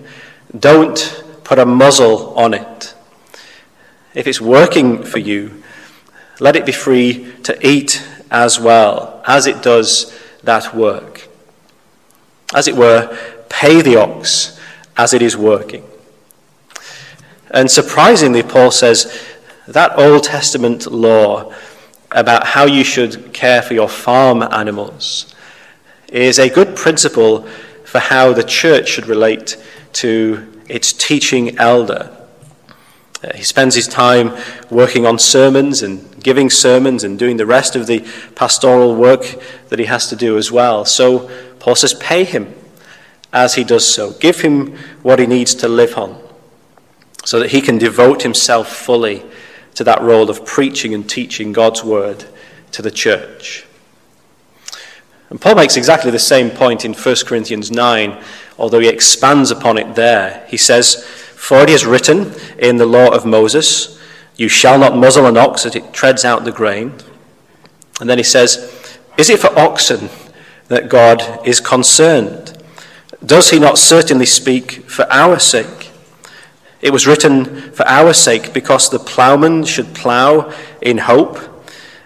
don't 0.58 1.24
put 1.44 1.58
a 1.58 1.66
muzzle 1.66 2.36
on 2.38 2.54
it. 2.54 2.94
If 4.14 4.28
it's 4.28 4.42
working 4.42 5.04
for 5.04 5.20
you, 5.20 5.64
let 6.40 6.56
it 6.56 6.66
be 6.66 6.72
free 6.72 7.34
to 7.44 7.68
eat 7.68 8.06
as 8.30 8.60
well 8.60 9.22
as 9.26 9.48
it 9.48 9.62
does 9.62 10.18
that 10.44 10.76
work. 10.76 11.28
As 12.54 12.68
it 12.68 12.76
were, 12.76 13.18
pay 13.50 13.82
the 13.82 13.96
ox 13.96 14.60
as 14.98 15.14
it 15.14 15.22
is 15.22 15.38
working. 15.38 15.86
And 17.50 17.70
surprisingly, 17.70 18.44
Paul 18.44 18.72
says 18.72 19.14
that 19.68 19.98
Old 19.98 20.24
Testament 20.24 20.92
law 20.92 21.54
about 22.12 22.46
how 22.46 22.66
you 22.66 22.84
should 22.84 23.34
care 23.34 23.62
for 23.62 23.74
your 23.74 23.90
farm 23.90 24.42
animals 24.44 25.34
is 26.10 26.40
a 26.40 26.50
good 26.50 26.76
principle 26.76 27.48
for 27.86 28.00
how 28.00 28.34
the 28.34 28.44
church 28.44 28.90
should 28.90 29.08
relate 29.08 29.58
to 29.94 30.48
its 30.68 30.94
teaching 30.94 31.58
elder. 31.58 32.16
Uh, 33.24 33.34
he 33.36 33.44
spends 33.44 33.76
his 33.76 33.88
time 33.88 34.36
working 34.70 35.06
on 35.06 35.20
sermons 35.20 35.82
and 35.82 36.22
giving 36.24 36.50
sermons 36.50 37.04
and 37.04 37.20
doing 37.20 37.38
the 37.38 37.46
rest 37.46 37.76
of 37.76 37.88
the 37.88 38.06
pastoral 38.36 38.96
work 38.96 39.36
that 39.70 39.80
he 39.80 39.86
has 39.86 40.08
to 40.08 40.16
do 40.16 40.38
as 40.38 40.52
well. 40.52 40.86
So 40.86 41.30
Paul 41.60 41.76
says, 41.76 41.94
pay 41.94 42.24
him 42.24 42.54
as 43.32 43.56
he 43.56 43.64
does 43.64 43.88
so. 43.88 44.12
Give 44.14 44.40
him 44.42 44.76
what 45.02 45.20
he 45.20 45.28
needs 45.28 45.54
to 45.56 45.68
live 45.68 45.98
on 45.98 46.22
so 47.24 47.40
that 47.40 47.52
he 47.52 47.62
can 47.62 47.78
devote 47.78 48.24
himself 48.24 48.68
fully 48.68 49.24
to 49.76 49.84
that 49.84 50.02
role 50.02 50.30
of 50.30 50.46
preaching 50.46 50.94
and 50.94 51.10
teaching 51.10 51.54
God's 51.54 51.84
word 51.84 52.26
to 52.72 52.82
the 52.82 52.92
church. 52.92 53.66
And 55.30 55.40
Paul 55.40 55.56
makes 55.56 55.78
exactly 55.78 56.12
the 56.12 56.20
same 56.20 56.50
point 56.50 56.84
in 56.84 56.94
1 56.94 57.16
Corinthians 57.26 57.72
9, 57.72 58.22
although 58.58 58.80
he 58.80 58.90
expands 58.90 59.50
upon 59.50 59.78
it 59.78 59.96
there. 59.96 60.46
He 60.50 60.58
says, 60.58 61.06
For 61.06 61.62
it 61.62 61.70
is 61.70 61.86
written 61.86 62.34
in 62.60 62.76
the 62.76 62.86
law 62.86 63.10
of 63.10 63.26
Moses, 63.26 63.98
You 64.36 64.50
shall 64.50 64.78
not 64.78 64.98
muzzle 64.98 65.26
an 65.26 65.38
ox 65.38 65.64
that 65.64 65.76
it 65.76 65.94
treads 65.94 66.26
out 66.26 66.44
the 66.44 66.52
grain. 66.52 66.94
And 68.02 68.10
then 68.10 68.18
he 68.18 68.26
says, 68.26 69.00
Is 69.18 69.30
it 69.30 69.40
for 69.40 69.58
oxen 69.58 70.10
that 70.68 70.90
God 70.90 71.48
is 71.48 71.62
concerned? 71.62 72.62
Does 73.26 73.52
he 73.52 73.60
not 73.60 73.78
certainly 73.78 74.26
speak 74.26 74.72
for 74.90 75.06
our 75.12 75.40
sake? 75.40 75.81
It 76.82 76.92
was 76.92 77.06
written 77.06 77.72
for 77.72 77.88
our 77.88 78.14
sake 78.14 78.54
because 78.54 78.90
the 78.90 79.00
ploughman 79.00 79.66
should 79.66 79.94
plough 79.94 80.52
in 80.82 80.98
hope 80.98 81.40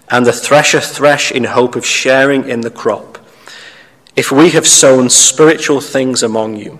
and 0.10 0.25
the 0.25 0.34
thresher 0.34 0.82
thresh 0.82 1.32
in 1.32 1.46
hope 1.46 1.75
of 1.75 1.86
sharing 1.86 2.48
in 2.48 2.62
the 2.62 2.70
crop. 2.70 3.17
If 4.15 4.32
we 4.32 4.51
have 4.51 4.67
sown 4.67 5.10
spiritual 5.10 5.82
things 5.82 6.24
among 6.24 6.58
you, 6.58 6.79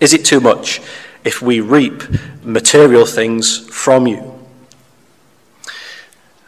is 0.00 0.12
it 0.12 0.24
too 0.24 0.40
much 0.40 0.80
if 1.24 1.42
we 1.42 1.60
reap 1.60 2.02
material 2.42 3.06
things 3.06 3.58
from 3.68 4.06
you? 4.06 4.38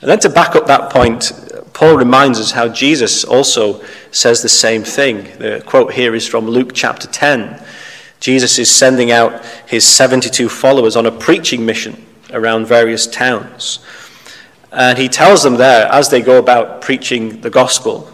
And 0.00 0.11
then 0.11 0.18
to 0.20 0.28
back 0.28 0.56
up 0.56 0.66
that 0.66 0.90
point, 0.90 1.32
Paul 1.72 1.96
reminds 1.96 2.40
us 2.40 2.50
how 2.50 2.68
Jesus 2.68 3.25
also 3.25 3.82
says 4.11 4.42
the 4.42 4.49
same 4.49 4.82
thing. 4.82 5.25
The 5.38 5.62
quote 5.64 5.92
here 5.92 6.14
is 6.14 6.26
from 6.26 6.49
Luke 6.49 6.72
chapter 6.75 7.06
10. 7.06 7.64
Jesus 8.23 8.61
is 8.61 8.71
sending 8.71 9.11
out 9.11 9.45
his 9.67 9.85
72 9.85 10.49
followers 10.49 10.95
on 10.95 11.07
a 11.07 11.11
preaching 11.11 11.67
mission 11.67 12.07
around 12.31 12.67
various 12.67 13.09
towns. 13.09 13.85
And 14.71 14.97
he 14.97 15.09
tells 15.09 15.43
them 15.43 15.57
there, 15.57 15.88
as 15.91 16.09
they 16.09 16.23
go 16.23 16.38
about 16.38 16.83
preaching 16.83 17.41
the 17.41 17.50
gospel, 17.50 18.09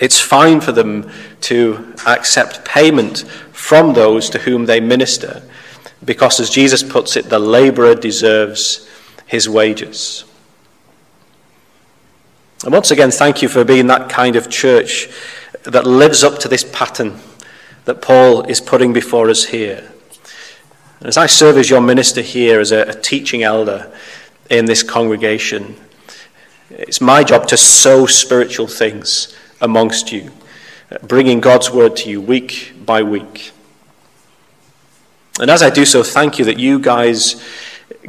it's 0.00 0.18
fine 0.18 0.60
for 0.60 0.72
them 0.72 1.08
to 1.42 1.94
accept 2.08 2.64
payment 2.64 3.18
from 3.52 3.94
those 3.94 4.30
to 4.30 4.40
whom 4.40 4.66
they 4.66 4.80
minister, 4.80 5.48
because, 6.04 6.40
as 6.40 6.50
Jesus 6.50 6.82
puts 6.82 7.16
it, 7.16 7.28
the 7.28 7.38
laborer 7.38 7.94
deserves 7.94 8.90
his 9.26 9.48
wages. 9.48 10.24
And 12.64 12.72
once 12.72 12.90
again, 12.90 13.12
thank 13.12 13.42
you 13.42 13.48
for 13.48 13.64
being 13.64 13.86
that 13.86 14.10
kind 14.10 14.34
of 14.34 14.50
church 14.50 15.08
that 15.62 15.86
lives 15.86 16.24
up 16.24 16.40
to 16.40 16.48
this 16.48 16.68
pattern 16.72 17.20
that 17.90 18.00
Paul 18.00 18.42
is 18.42 18.60
putting 18.60 18.92
before 18.92 19.28
us 19.28 19.46
here. 19.46 19.90
As 21.00 21.16
I 21.16 21.26
serve 21.26 21.56
as 21.56 21.68
your 21.68 21.80
minister 21.80 22.20
here, 22.20 22.60
as 22.60 22.70
a, 22.70 22.82
a 22.82 22.94
teaching 22.94 23.42
elder 23.42 23.92
in 24.48 24.66
this 24.66 24.84
congregation, 24.84 25.74
it's 26.70 27.00
my 27.00 27.24
job 27.24 27.48
to 27.48 27.56
sow 27.56 28.06
spiritual 28.06 28.68
things 28.68 29.36
amongst 29.60 30.12
you, 30.12 30.30
bringing 31.02 31.40
God's 31.40 31.72
word 31.72 31.96
to 31.96 32.08
you 32.08 32.20
week 32.20 32.74
by 32.86 33.02
week. 33.02 33.50
And 35.40 35.50
as 35.50 35.60
I 35.60 35.70
do 35.70 35.84
so, 35.84 36.04
thank 36.04 36.38
you 36.38 36.44
that 36.44 36.60
you 36.60 36.78
guys 36.78 37.44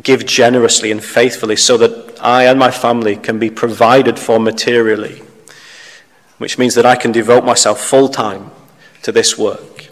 give 0.04 0.28
generously 0.28 0.92
and 0.92 1.04
faithfully 1.04 1.56
so 1.56 1.76
that 1.78 2.20
I 2.22 2.44
and 2.44 2.60
my 2.60 2.70
family 2.70 3.16
can 3.16 3.40
be 3.40 3.50
provided 3.50 4.20
for 4.20 4.40
materially, 4.40 5.24
which 6.38 6.60
means 6.60 6.76
that 6.76 6.86
I 6.86 6.96
can 6.96 7.12
devote 7.12 7.44
myself 7.44 7.82
full 7.82 8.10
time 8.10 8.52
to 9.04 9.12
this 9.12 9.38
work. 9.38 9.90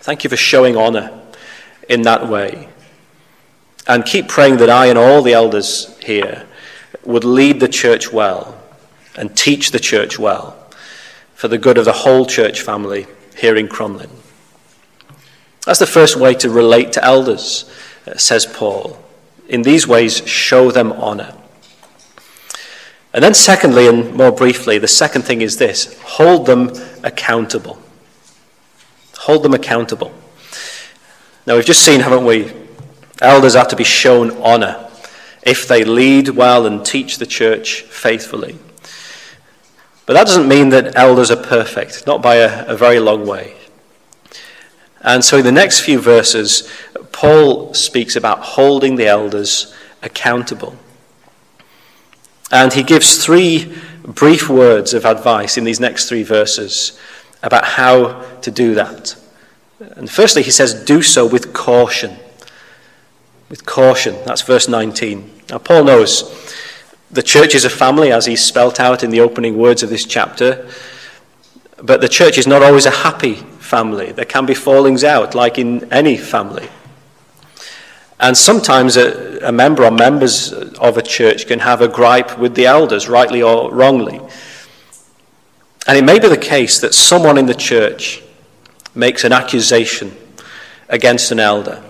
Thank 0.00 0.24
you 0.24 0.30
for 0.30 0.36
showing 0.36 0.76
honor 0.76 1.20
in 1.88 2.02
that 2.02 2.28
way. 2.28 2.68
And 3.86 4.04
keep 4.04 4.28
praying 4.28 4.58
that 4.58 4.70
I 4.70 4.86
and 4.86 4.98
all 4.98 5.22
the 5.22 5.34
elders 5.34 5.96
here 5.98 6.46
would 7.04 7.24
lead 7.24 7.60
the 7.60 7.68
church 7.68 8.12
well 8.12 8.60
and 9.16 9.36
teach 9.36 9.70
the 9.70 9.78
church 9.78 10.18
well 10.18 10.56
for 11.34 11.48
the 11.48 11.58
good 11.58 11.78
of 11.78 11.84
the 11.84 11.92
whole 11.92 12.26
church 12.26 12.60
family 12.60 13.06
here 13.36 13.56
in 13.56 13.68
Crumlin. 13.68 14.10
That's 15.66 15.78
the 15.78 15.86
first 15.86 16.16
way 16.16 16.34
to 16.34 16.50
relate 16.50 16.92
to 16.92 17.04
elders, 17.04 17.70
uh, 18.06 18.16
says 18.16 18.46
Paul. 18.46 19.02
In 19.48 19.62
these 19.62 19.86
ways, 19.86 20.26
show 20.26 20.70
them 20.70 20.92
honor. 20.92 21.34
And 23.14 23.22
then, 23.22 23.32
secondly, 23.32 23.86
and 23.86 24.12
more 24.14 24.32
briefly, 24.32 24.76
the 24.78 24.88
second 24.88 25.22
thing 25.22 25.40
is 25.40 25.56
this 25.56 25.98
hold 26.02 26.46
them 26.46 26.72
accountable. 27.04 27.78
Hold 29.18 29.44
them 29.44 29.54
accountable. 29.54 30.12
Now, 31.46 31.54
we've 31.54 31.64
just 31.64 31.84
seen, 31.84 32.00
haven't 32.00 32.24
we? 32.24 32.52
Elders 33.22 33.54
are 33.54 33.66
to 33.66 33.76
be 33.76 33.84
shown 33.84 34.32
honor 34.42 34.90
if 35.44 35.68
they 35.68 35.84
lead 35.84 36.30
well 36.30 36.66
and 36.66 36.84
teach 36.84 37.18
the 37.18 37.26
church 37.26 37.82
faithfully. 37.82 38.58
But 40.06 40.14
that 40.14 40.26
doesn't 40.26 40.48
mean 40.48 40.70
that 40.70 40.96
elders 40.96 41.30
are 41.30 41.42
perfect, 41.42 42.06
not 42.08 42.20
by 42.20 42.36
a, 42.36 42.66
a 42.66 42.76
very 42.76 42.98
long 42.98 43.26
way. 43.26 43.54
And 45.02 45.24
so 45.24 45.38
in 45.38 45.44
the 45.44 45.52
next 45.52 45.80
few 45.80 46.00
verses, 46.00 46.68
Paul 47.12 47.74
speaks 47.74 48.16
about 48.16 48.40
holding 48.40 48.96
the 48.96 49.06
elders 49.06 49.72
accountable. 50.02 50.76
And 52.54 52.72
he 52.72 52.84
gives 52.84 53.22
three 53.22 53.74
brief 54.04 54.48
words 54.48 54.94
of 54.94 55.04
advice 55.04 55.58
in 55.58 55.64
these 55.64 55.80
next 55.80 56.08
three 56.08 56.22
verses 56.22 56.96
about 57.42 57.64
how 57.64 58.22
to 58.42 58.50
do 58.52 58.76
that. 58.76 59.16
And 59.80 60.08
firstly, 60.08 60.44
he 60.44 60.52
says, 60.52 60.84
do 60.84 61.02
so 61.02 61.26
with 61.26 61.52
caution. 61.52 62.16
With 63.48 63.66
caution. 63.66 64.14
That's 64.24 64.42
verse 64.42 64.68
19. 64.68 65.32
Now, 65.50 65.58
Paul 65.58 65.82
knows 65.82 66.30
the 67.10 67.24
church 67.24 67.56
is 67.56 67.64
a 67.64 67.70
family, 67.70 68.12
as 68.12 68.26
he's 68.26 68.44
spelt 68.44 68.78
out 68.78 69.02
in 69.02 69.10
the 69.10 69.20
opening 69.20 69.58
words 69.58 69.82
of 69.82 69.90
this 69.90 70.04
chapter. 70.04 70.68
But 71.82 72.00
the 72.00 72.08
church 72.08 72.38
is 72.38 72.46
not 72.46 72.62
always 72.62 72.86
a 72.86 72.90
happy 72.92 73.34
family. 73.34 74.12
There 74.12 74.24
can 74.24 74.46
be 74.46 74.54
fallings 74.54 75.02
out, 75.02 75.34
like 75.34 75.58
in 75.58 75.92
any 75.92 76.16
family. 76.16 76.68
And 78.24 78.34
sometimes 78.34 78.96
a, 78.96 79.46
a, 79.46 79.52
member 79.52 79.84
or 79.84 79.90
members 79.90 80.50
of 80.50 80.96
a 80.96 81.02
church 81.02 81.46
can 81.46 81.58
have 81.58 81.82
a 81.82 81.88
gripe 81.88 82.38
with 82.38 82.54
the 82.54 82.64
elders, 82.64 83.06
rightly 83.06 83.42
or 83.42 83.70
wrongly. 83.70 84.18
And 85.86 85.98
it 85.98 86.04
may 86.04 86.18
be 86.18 86.28
the 86.28 86.38
case 86.38 86.80
that 86.80 86.94
someone 86.94 87.36
in 87.36 87.44
the 87.44 87.54
church 87.54 88.22
makes 88.94 89.24
an 89.24 89.32
accusation 89.32 90.16
against 90.88 91.32
an 91.32 91.38
elder. 91.38 91.82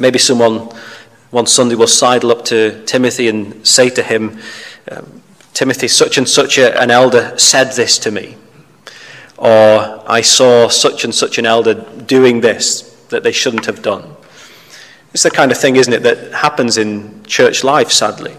Maybe 0.00 0.18
someone 0.18 0.68
one 1.30 1.46
Sunday 1.46 1.76
will 1.76 1.86
sidle 1.86 2.32
up 2.32 2.44
to 2.46 2.84
Timothy 2.84 3.28
and 3.28 3.64
say 3.64 3.90
to 3.90 4.02
him, 4.02 4.40
um, 4.90 5.22
Timothy, 5.52 5.86
such 5.86 6.18
and 6.18 6.28
such 6.28 6.58
a, 6.58 6.76
an 6.82 6.90
elder 6.90 7.38
said 7.38 7.70
this 7.76 7.98
to 8.00 8.10
me. 8.10 8.36
Or 9.38 10.02
I 10.10 10.22
saw 10.22 10.68
such 10.68 11.04
and 11.04 11.14
such 11.14 11.38
an 11.38 11.46
elder 11.46 11.74
doing 11.74 12.40
this 12.40 13.06
that 13.10 13.22
they 13.22 13.30
shouldn't 13.30 13.66
have 13.66 13.80
done. 13.80 14.16
It's 15.14 15.22
the 15.22 15.30
kind 15.30 15.52
of 15.52 15.58
thing, 15.58 15.76
isn't 15.76 15.92
it, 15.92 16.02
that 16.02 16.32
happens 16.32 16.76
in 16.76 17.22
church 17.22 17.62
life, 17.62 17.92
sadly. 17.92 18.36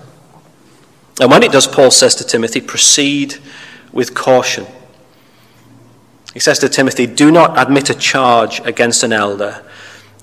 And 1.22 1.32
when 1.32 1.42
it 1.42 1.54
does, 1.54 1.68
Paul 1.68 1.90
says 1.90 2.16
to 2.16 2.26
Timothy, 2.26 2.60
proceed 2.60 3.38
with 3.94 4.14
caution. 4.14 4.68
He 6.34 6.42
says 6.42 6.60
to 6.60 6.68
Timothy, 6.68 7.08
do 7.08 7.32
not 7.32 7.58
admit 7.58 7.90
a 7.90 7.94
charge 7.94 8.60
against 8.66 9.04
an 9.04 9.14
elder 9.14 9.64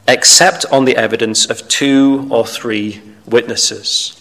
except 0.07 0.67
on 0.67 0.85
the 0.85 0.95
evidence 0.95 1.49
of 1.49 1.67
two 1.69 2.29
or 2.31 2.47
three 2.47 3.01
witnesses. 3.25 4.19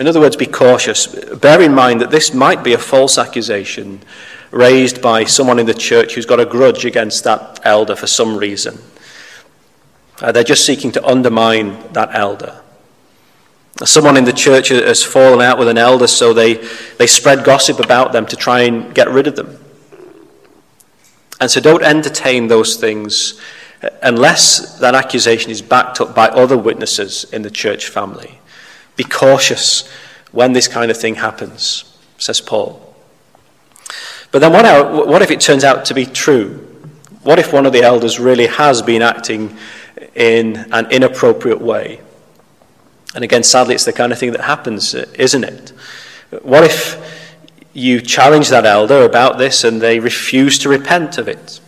In 0.00 0.08
other 0.08 0.18
words, 0.18 0.34
be 0.34 0.46
cautious. 0.46 1.06
Bear 1.06 1.62
in 1.62 1.74
mind 1.74 2.00
that 2.00 2.10
this 2.10 2.34
might 2.34 2.64
be 2.64 2.72
a 2.72 2.78
false 2.78 3.18
accusation 3.18 4.02
raised 4.50 5.00
by 5.00 5.24
someone 5.24 5.60
in 5.60 5.66
the 5.66 5.74
church 5.74 6.14
who's 6.14 6.26
got 6.26 6.40
a 6.40 6.46
grudge 6.46 6.84
against 6.84 7.22
that 7.22 7.60
elder 7.62 7.94
for 7.94 8.08
some 8.08 8.36
reason. 8.36 8.80
Uh, 10.20 10.32
they're 10.32 10.44
just 10.44 10.64
seeking 10.66 10.92
to 10.92 11.04
undermine 11.06 11.92
that 11.92 12.10
elder. 12.14 12.62
Someone 13.84 14.16
in 14.16 14.24
the 14.24 14.32
church 14.32 14.68
has 14.68 15.02
fallen 15.02 15.40
out 15.40 15.58
with 15.58 15.68
an 15.68 15.78
elder, 15.78 16.06
so 16.06 16.32
they, 16.32 16.54
they 16.98 17.06
spread 17.06 17.44
gossip 17.44 17.80
about 17.80 18.12
them 18.12 18.26
to 18.26 18.36
try 18.36 18.60
and 18.60 18.94
get 18.94 19.08
rid 19.08 19.26
of 19.26 19.34
them. 19.34 19.58
And 21.40 21.50
so 21.50 21.60
don't 21.60 21.82
entertain 21.82 22.46
those 22.46 22.76
things 22.76 23.40
unless 24.02 24.78
that 24.78 24.94
accusation 24.94 25.50
is 25.50 25.60
backed 25.60 26.00
up 26.00 26.14
by 26.14 26.28
other 26.28 26.56
witnesses 26.56 27.24
in 27.32 27.42
the 27.42 27.50
church 27.50 27.88
family. 27.88 28.38
Be 28.96 29.04
cautious 29.04 29.88
when 30.30 30.52
this 30.52 30.68
kind 30.68 30.90
of 30.90 30.96
thing 30.96 31.16
happens, 31.16 31.98
says 32.18 32.40
Paul. 32.40 32.94
But 34.30 34.38
then 34.38 34.52
what, 34.52 35.08
what 35.08 35.22
if 35.22 35.30
it 35.30 35.40
turns 35.40 35.64
out 35.64 35.84
to 35.86 35.94
be 35.94 36.06
true? 36.06 36.68
What 37.22 37.38
if 37.38 37.52
one 37.52 37.66
of 37.66 37.72
the 37.72 37.82
elders 37.82 38.20
really 38.20 38.46
has 38.46 38.82
been 38.82 39.02
acting 39.02 39.56
in 40.14 40.56
an 40.72 40.90
inappropriate 40.90 41.60
way? 41.60 42.00
And 43.14 43.24
again, 43.24 43.42
sadly, 43.42 43.74
it's 43.74 43.84
the 43.84 43.92
kind 43.92 44.12
of 44.12 44.18
thing 44.18 44.32
that 44.32 44.42
happens, 44.42 44.94
isn't 44.94 45.44
it? 45.44 45.70
What 46.42 46.64
if 46.64 46.98
you 47.74 48.00
challenge 48.00 48.48
that 48.50 48.66
elder 48.66 49.02
about 49.02 49.38
this 49.38 49.64
and 49.64 49.80
they 49.80 49.98
refuse 49.98 50.58
to 50.58 50.68
repent 50.68 51.18
of 51.18 51.28
it. 51.28 51.60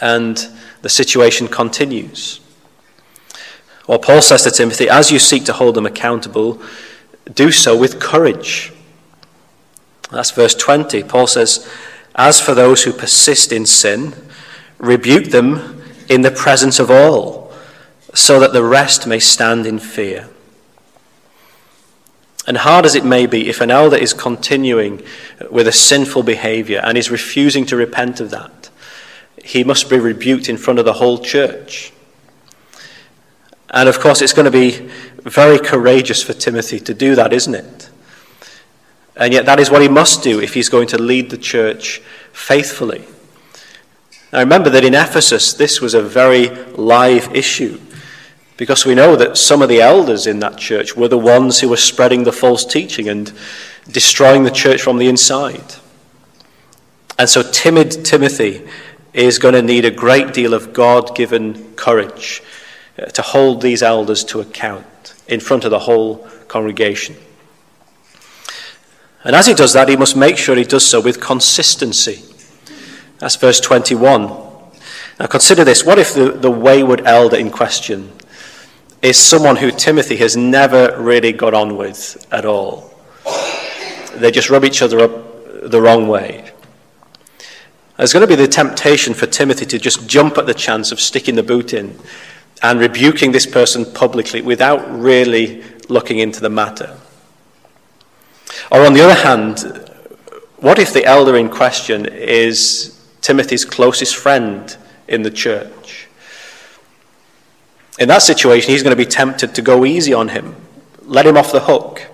And 0.00 0.46
the 0.82 0.88
situation 0.88 1.48
continues. 1.48 2.40
Well, 3.86 3.98
Paul 3.98 4.22
says 4.22 4.44
to 4.44 4.50
Timothy, 4.50 4.88
as 4.88 5.10
you 5.10 5.18
seek 5.18 5.44
to 5.46 5.52
hold 5.52 5.74
them 5.74 5.86
accountable, 5.86 6.62
do 7.34 7.50
so 7.50 7.76
with 7.76 7.98
courage. 7.98 8.72
That's 10.10 10.30
verse 10.30 10.54
20. 10.54 11.02
Paul 11.04 11.26
says, 11.26 11.68
As 12.14 12.40
for 12.40 12.54
those 12.54 12.84
who 12.84 12.92
persist 12.92 13.50
in 13.50 13.66
sin, 13.66 14.14
rebuke 14.78 15.26
them 15.26 15.82
in 16.08 16.22
the 16.22 16.30
presence 16.30 16.78
of 16.78 16.90
all, 16.90 17.37
so 18.18 18.40
that 18.40 18.52
the 18.52 18.64
rest 18.64 19.06
may 19.06 19.20
stand 19.20 19.64
in 19.64 19.78
fear. 19.78 20.28
And 22.48 22.56
hard 22.56 22.84
as 22.84 22.96
it 22.96 23.04
may 23.04 23.26
be, 23.26 23.48
if 23.48 23.60
an 23.60 23.70
elder 23.70 23.96
is 23.96 24.12
continuing 24.12 25.02
with 25.50 25.68
a 25.68 25.72
sinful 25.72 26.24
behavior 26.24 26.80
and 26.82 26.98
is 26.98 27.12
refusing 27.12 27.64
to 27.66 27.76
repent 27.76 28.20
of 28.20 28.30
that, 28.30 28.70
he 29.44 29.62
must 29.62 29.88
be 29.88 29.98
rebuked 29.98 30.48
in 30.48 30.56
front 30.56 30.80
of 30.80 30.84
the 30.84 30.94
whole 30.94 31.18
church. 31.18 31.92
And 33.70 33.88
of 33.88 34.00
course, 34.00 34.20
it's 34.20 34.32
going 34.32 34.46
to 34.46 34.50
be 34.50 34.90
very 35.22 35.58
courageous 35.58 36.22
for 36.22 36.32
Timothy 36.32 36.80
to 36.80 36.94
do 36.94 37.14
that, 37.14 37.32
isn't 37.32 37.54
it? 37.54 37.90
And 39.14 39.32
yet, 39.32 39.46
that 39.46 39.60
is 39.60 39.70
what 39.70 39.82
he 39.82 39.88
must 39.88 40.24
do 40.24 40.40
if 40.40 40.54
he's 40.54 40.68
going 40.68 40.88
to 40.88 40.98
lead 40.98 41.30
the 41.30 41.38
church 41.38 42.00
faithfully. 42.32 43.04
Now, 44.32 44.40
remember 44.40 44.70
that 44.70 44.84
in 44.84 44.94
Ephesus, 44.94 45.52
this 45.52 45.80
was 45.80 45.94
a 45.94 46.02
very 46.02 46.48
live 46.48 47.34
issue. 47.34 47.80
Because 48.58 48.84
we 48.84 48.96
know 48.96 49.14
that 49.14 49.38
some 49.38 49.62
of 49.62 49.68
the 49.68 49.80
elders 49.80 50.26
in 50.26 50.40
that 50.40 50.58
church 50.58 50.96
were 50.96 51.08
the 51.08 51.16
ones 51.16 51.60
who 51.60 51.68
were 51.68 51.76
spreading 51.76 52.24
the 52.24 52.32
false 52.32 52.64
teaching 52.64 53.08
and 53.08 53.32
destroying 53.88 54.42
the 54.42 54.50
church 54.50 54.82
from 54.82 54.98
the 54.98 55.08
inside. 55.08 55.76
And 57.18 57.30
so, 57.30 57.42
timid 57.42 58.04
Timothy 58.04 58.68
is 59.14 59.38
going 59.38 59.54
to 59.54 59.62
need 59.62 59.84
a 59.84 59.92
great 59.92 60.34
deal 60.34 60.54
of 60.54 60.72
God 60.72 61.14
given 61.14 61.72
courage 61.74 62.42
uh, 62.98 63.06
to 63.06 63.22
hold 63.22 63.62
these 63.62 63.82
elders 63.82 64.24
to 64.24 64.40
account 64.40 65.14
in 65.28 65.38
front 65.38 65.64
of 65.64 65.70
the 65.70 65.78
whole 65.78 66.28
congregation. 66.48 67.14
And 69.22 69.36
as 69.36 69.46
he 69.46 69.54
does 69.54 69.72
that, 69.74 69.88
he 69.88 69.96
must 69.96 70.16
make 70.16 70.36
sure 70.36 70.56
he 70.56 70.64
does 70.64 70.86
so 70.86 71.00
with 71.00 71.20
consistency. 71.20 72.24
That's 73.18 73.36
verse 73.36 73.60
21. 73.60 74.26
Now 75.20 75.26
consider 75.26 75.62
this 75.62 75.84
what 75.84 75.98
if 75.98 76.12
the, 76.14 76.32
the 76.32 76.50
wayward 76.50 77.02
elder 77.06 77.36
in 77.36 77.50
question 77.50 78.12
is 79.02 79.16
someone 79.16 79.56
who 79.56 79.70
Timothy 79.70 80.16
has 80.16 80.36
never 80.36 80.96
really 80.98 81.32
got 81.32 81.54
on 81.54 81.76
with 81.76 82.26
at 82.32 82.44
all. 82.44 82.92
They 84.14 84.30
just 84.30 84.50
rub 84.50 84.64
each 84.64 84.82
other 84.82 85.00
up 85.00 85.70
the 85.70 85.80
wrong 85.80 86.08
way. 86.08 86.50
There's 87.96 88.12
going 88.12 88.22
to 88.22 88.28
be 88.28 88.40
the 88.40 88.48
temptation 88.48 89.14
for 89.14 89.26
Timothy 89.26 89.66
to 89.66 89.78
just 89.78 90.08
jump 90.08 90.38
at 90.38 90.46
the 90.46 90.54
chance 90.54 90.92
of 90.92 91.00
sticking 91.00 91.34
the 91.34 91.42
boot 91.42 91.72
in 91.72 91.98
and 92.62 92.80
rebuking 92.80 93.32
this 93.32 93.46
person 93.46 93.84
publicly 93.84 94.40
without 94.40 94.88
really 94.90 95.62
looking 95.88 96.18
into 96.18 96.40
the 96.40 96.50
matter. 96.50 96.96
Or, 98.70 98.84
on 98.84 98.94
the 98.94 99.02
other 99.02 99.14
hand, 99.14 99.90
what 100.56 100.78
if 100.78 100.92
the 100.92 101.04
elder 101.04 101.36
in 101.36 101.48
question 101.48 102.06
is 102.06 103.00
Timothy's 103.20 103.64
closest 103.64 104.16
friend 104.16 104.76
in 105.06 105.22
the 105.22 105.30
church? 105.30 106.07
In 107.98 108.08
that 108.08 108.22
situation, 108.22 108.70
he's 108.70 108.82
going 108.82 108.96
to 108.96 109.04
be 109.04 109.10
tempted 109.10 109.54
to 109.56 109.62
go 109.62 109.84
easy 109.84 110.14
on 110.14 110.28
him, 110.28 110.54
let 111.02 111.26
him 111.26 111.36
off 111.36 111.52
the 111.52 111.60
hook, 111.60 112.06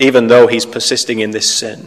even 0.00 0.26
though 0.26 0.46
he's 0.46 0.66
persisting 0.66 1.20
in 1.20 1.30
this 1.30 1.48
sin. 1.52 1.86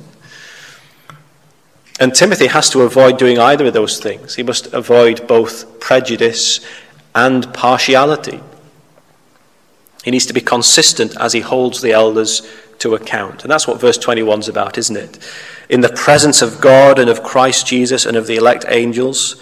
And 2.00 2.16
Timothy 2.16 2.48
has 2.48 2.70
to 2.70 2.84
avoid 2.84 3.18
doing 3.18 3.40
either 3.40 3.66
of 3.66 3.74
those 3.74 4.00
things. 4.00 4.36
He 4.36 4.44
must 4.44 4.68
avoid 4.68 5.28
both 5.28 5.80
prejudice 5.82 6.62
and 7.14 7.54
partiality. 7.54 8.40
He 10.06 10.12
needs 10.12 10.26
to 10.28 10.34
be 10.34 10.40
consistent 10.40 11.18
as 11.20 11.34
he 11.34 11.42
holds 11.42 11.82
the 11.82 11.92
elders 11.92 12.50
to 12.80 12.96
account. 12.96 13.44
And 13.44 13.52
that's 13.52 13.68
what 13.68 13.82
verse 13.82 13.98
21 13.98 14.40
is 14.40 14.48
about, 14.48 14.78
isn't 14.78 14.96
it? 14.96 15.20
In 15.68 15.82
the 15.82 15.90
presence 15.90 16.42
of 16.42 16.62
God 16.62 17.00
and 17.00 17.10
of 17.10 17.22
Christ 17.22 17.68
Jesus 17.68 18.06
and 18.06 18.16
of 18.16 18.28
the 18.28 18.38
elect 18.38 18.64
angels, 18.70 19.36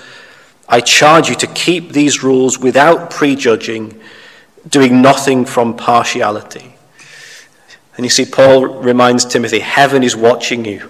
I 0.68 0.82
charge 0.82 1.30
you 1.30 1.36
to 1.36 1.48
keep 1.48 1.92
these 1.92 2.24
rules 2.24 2.60
without 2.60 3.10
prejudging, 3.10 4.00
doing 4.68 5.02
nothing 5.02 5.46
from 5.46 5.78
partiality. 5.78 6.76
And 7.96 8.06
you 8.06 8.10
see, 8.10 8.26
Paul 8.26 8.68
reminds 8.68 9.26
Timothy 9.26 9.60
heaven 9.60 10.04
is 10.04 10.16
watching 10.16 10.66
you 10.66 10.90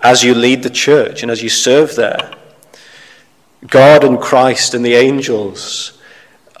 as 0.00 0.22
you 0.22 0.34
lead 0.34 0.62
the 0.62 0.70
church 0.70 1.22
and 1.22 1.30
as 1.30 1.42
you 1.42 1.48
serve 1.48 1.96
there. 1.96 2.34
God 3.66 4.04
and 4.04 4.20
Christ 4.20 4.74
and 4.74 4.84
the 4.84 4.94
angels 4.94 5.98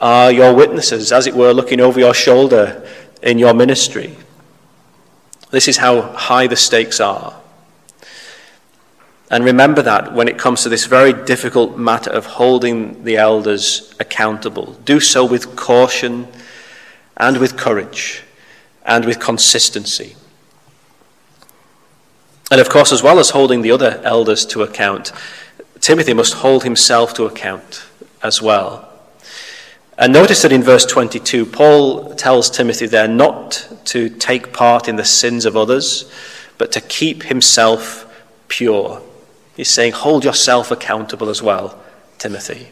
are 0.00 0.32
your 0.32 0.54
witnesses, 0.54 1.12
as 1.12 1.26
it 1.26 1.34
were, 1.34 1.52
looking 1.52 1.80
over 1.80 1.98
your 1.98 2.14
shoulder 2.14 2.88
in 3.22 3.38
your 3.38 3.54
ministry. 3.54 4.16
This 5.50 5.68
is 5.68 5.76
how 5.76 6.02
high 6.02 6.46
the 6.46 6.56
stakes 6.56 7.00
are. 7.00 7.37
And 9.30 9.44
remember 9.44 9.82
that 9.82 10.14
when 10.14 10.28
it 10.28 10.38
comes 10.38 10.62
to 10.62 10.68
this 10.68 10.86
very 10.86 11.12
difficult 11.12 11.76
matter 11.76 12.10
of 12.10 12.24
holding 12.24 13.04
the 13.04 13.18
elders 13.18 13.94
accountable. 14.00 14.72
Do 14.84 15.00
so 15.00 15.24
with 15.24 15.54
caution 15.54 16.28
and 17.16 17.36
with 17.36 17.56
courage 17.56 18.22
and 18.86 19.04
with 19.04 19.20
consistency. 19.20 20.16
And 22.50 22.60
of 22.60 22.70
course, 22.70 22.90
as 22.92 23.02
well 23.02 23.18
as 23.18 23.30
holding 23.30 23.60
the 23.60 23.70
other 23.70 24.00
elders 24.02 24.46
to 24.46 24.62
account, 24.62 25.12
Timothy 25.80 26.14
must 26.14 26.34
hold 26.34 26.64
himself 26.64 27.12
to 27.14 27.24
account 27.24 27.84
as 28.22 28.40
well. 28.40 28.88
And 29.98 30.12
notice 30.12 30.42
that 30.42 30.52
in 30.52 30.62
verse 30.62 30.86
22, 30.86 31.44
Paul 31.44 32.14
tells 32.14 32.48
Timothy 32.48 32.86
there 32.86 33.08
not 33.08 33.68
to 33.86 34.08
take 34.08 34.52
part 34.52 34.88
in 34.88 34.96
the 34.96 35.04
sins 35.04 35.44
of 35.44 35.56
others, 35.56 36.10
but 36.56 36.72
to 36.72 36.80
keep 36.80 37.24
himself 37.24 38.06
pure. 38.46 39.02
He's 39.58 39.68
saying, 39.68 39.90
hold 39.90 40.24
yourself 40.24 40.70
accountable 40.70 41.28
as 41.28 41.42
well, 41.42 41.82
Timothy. 42.16 42.68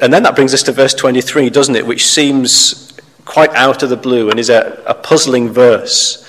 And 0.00 0.12
then 0.12 0.24
that 0.24 0.34
brings 0.34 0.52
us 0.52 0.64
to 0.64 0.72
verse 0.72 0.92
23, 0.92 1.50
doesn't 1.50 1.76
it? 1.76 1.86
Which 1.86 2.04
seems 2.04 2.98
quite 3.24 3.54
out 3.54 3.84
of 3.84 3.90
the 3.90 3.96
blue 3.96 4.28
and 4.28 4.40
is 4.40 4.50
a, 4.50 4.82
a 4.84 4.92
puzzling 4.92 5.50
verse. 5.50 6.28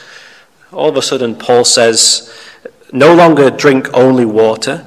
All 0.72 0.90
of 0.90 0.98
a 0.98 1.02
sudden, 1.02 1.36
Paul 1.36 1.66
says, 1.66 2.32
No 2.94 3.16
longer 3.16 3.50
drink 3.50 3.90
only 3.96 4.26
water, 4.26 4.86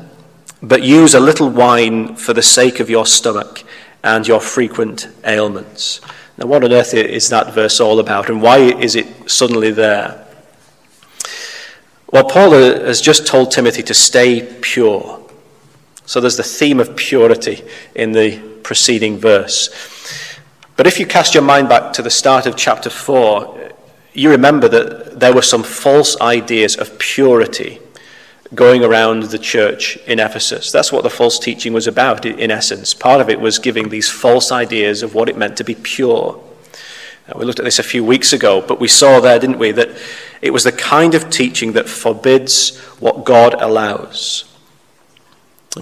but 0.62 0.84
use 0.84 1.14
a 1.14 1.20
little 1.20 1.50
wine 1.50 2.14
for 2.14 2.32
the 2.32 2.42
sake 2.42 2.78
of 2.78 2.88
your 2.88 3.04
stomach 3.04 3.64
and 4.04 4.28
your 4.28 4.40
frequent 4.40 5.08
ailments. 5.24 6.00
Now, 6.38 6.46
what 6.46 6.62
on 6.62 6.72
earth 6.72 6.94
is 6.94 7.30
that 7.30 7.52
verse 7.52 7.80
all 7.80 7.98
about, 7.98 8.30
and 8.30 8.40
why 8.40 8.58
is 8.58 8.94
it 8.94 9.28
suddenly 9.28 9.72
there? 9.72 10.24
Well, 12.12 12.24
Paul 12.24 12.50
has 12.52 13.00
just 13.00 13.26
told 13.26 13.52
Timothy 13.52 13.82
to 13.84 13.94
stay 13.94 14.58
pure. 14.60 15.20
So 16.06 16.20
there's 16.20 16.36
the 16.36 16.42
theme 16.42 16.80
of 16.80 16.96
purity 16.96 17.62
in 17.94 18.12
the 18.12 18.38
preceding 18.64 19.18
verse. 19.18 19.68
But 20.76 20.88
if 20.88 20.98
you 20.98 21.06
cast 21.06 21.34
your 21.34 21.44
mind 21.44 21.68
back 21.68 21.92
to 21.92 22.02
the 22.02 22.10
start 22.10 22.46
of 22.46 22.56
chapter 22.56 22.90
4, 22.90 23.74
you 24.12 24.30
remember 24.30 24.68
that 24.68 25.20
there 25.20 25.32
were 25.32 25.42
some 25.42 25.62
false 25.62 26.20
ideas 26.20 26.76
of 26.76 26.98
purity 26.98 27.78
going 28.56 28.82
around 28.82 29.24
the 29.24 29.38
church 29.38 29.96
in 29.98 30.18
Ephesus. 30.18 30.72
That's 30.72 30.90
what 30.90 31.04
the 31.04 31.10
false 31.10 31.38
teaching 31.38 31.72
was 31.72 31.86
about, 31.86 32.26
in 32.26 32.50
essence. 32.50 32.92
Part 32.92 33.20
of 33.20 33.30
it 33.30 33.38
was 33.38 33.60
giving 33.60 33.88
these 33.88 34.10
false 34.10 34.50
ideas 34.50 35.04
of 35.04 35.14
what 35.14 35.28
it 35.28 35.36
meant 35.36 35.56
to 35.58 35.64
be 35.64 35.76
pure. 35.76 36.42
We 37.36 37.44
looked 37.44 37.60
at 37.60 37.64
this 37.64 37.78
a 37.78 37.84
few 37.84 38.02
weeks 38.02 38.32
ago, 38.32 38.60
but 38.60 38.80
we 38.80 38.88
saw 38.88 39.20
there, 39.20 39.38
didn't 39.38 39.58
we, 39.58 39.70
that 39.72 39.90
it 40.42 40.52
was 40.52 40.64
the 40.64 40.72
kind 40.72 41.14
of 41.14 41.30
teaching 41.30 41.72
that 41.72 41.88
forbids 41.88 42.78
what 42.98 43.24
God 43.24 43.54
allows. 43.54 44.44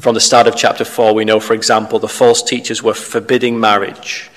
From 0.00 0.14
the 0.14 0.20
start 0.20 0.46
of 0.46 0.56
chapter 0.56 0.84
4, 0.84 1.14
we 1.14 1.24
know, 1.24 1.40
for 1.40 1.54
example, 1.54 1.98
the 1.98 2.08
false 2.08 2.42
teachers 2.42 2.82
were 2.82 2.94
forbidding 2.94 3.58
marriage 3.58 4.30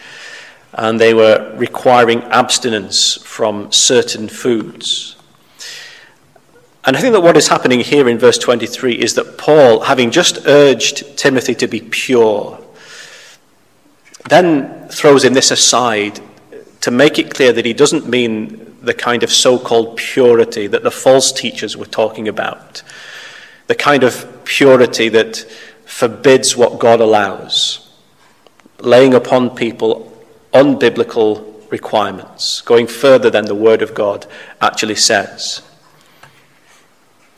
and 0.74 1.00
they 1.00 1.14
were 1.14 1.54
requiring 1.58 2.24
abstinence 2.24 3.22
from 3.24 3.72
certain 3.72 4.30
foods. 4.30 5.18
And 6.86 6.96
I 6.96 7.02
think 7.02 7.14
that 7.14 7.22
what 7.22 7.38
is 7.38 7.48
happening 7.48 7.82
here 7.82 8.08
in 8.08 8.18
verse 8.18 8.38
23 8.38 8.94
is 8.94 9.16
that 9.16 9.38
Paul, 9.38 9.82
having 9.82 10.10
just 10.10 10.48
urged 10.48 11.18
Timothy 11.18 11.54
to 11.56 11.68
be 11.68 11.82
pure, 11.82 12.60
then 14.30 14.88
throws 14.88 15.26
in 15.26 15.34
this 15.34 15.52
aside 15.52 16.20
to 16.80 16.92
make 16.92 17.20
it 17.20 17.34
clear 17.34 17.52
that 17.54 17.66
he 17.66 17.74
doesn't 17.74 18.08
mean 18.08 18.71
the 18.82 18.94
kind 18.94 19.24
of 19.24 19.32
so 19.32 19.60
called 19.60 19.98
purity 19.98 20.68
that 20.68 20.84
the 20.84 20.92
false 20.92 21.32
teachers 21.32 21.78
were 21.78 21.86
talking 21.86 22.28
about, 22.28 22.82
the 23.68 23.76
kind 23.76 24.04
of 24.04 24.44
purity 24.44 25.10
that 25.10 25.38
forbids 25.86 26.58
what 26.58 26.80
God 26.80 27.00
allows, 27.00 27.90
laying 28.80 29.14
upon 29.14 29.52
people 29.52 30.12
unbiblical 30.54 31.48
requirements, 31.72 32.62
going 32.62 32.88
further 32.88 33.30
than 33.30 33.46
the 33.46 33.56
Word 33.56 33.82
of 33.82 33.94
God 33.94 34.26
actually 34.60 34.96
says. 34.96 35.62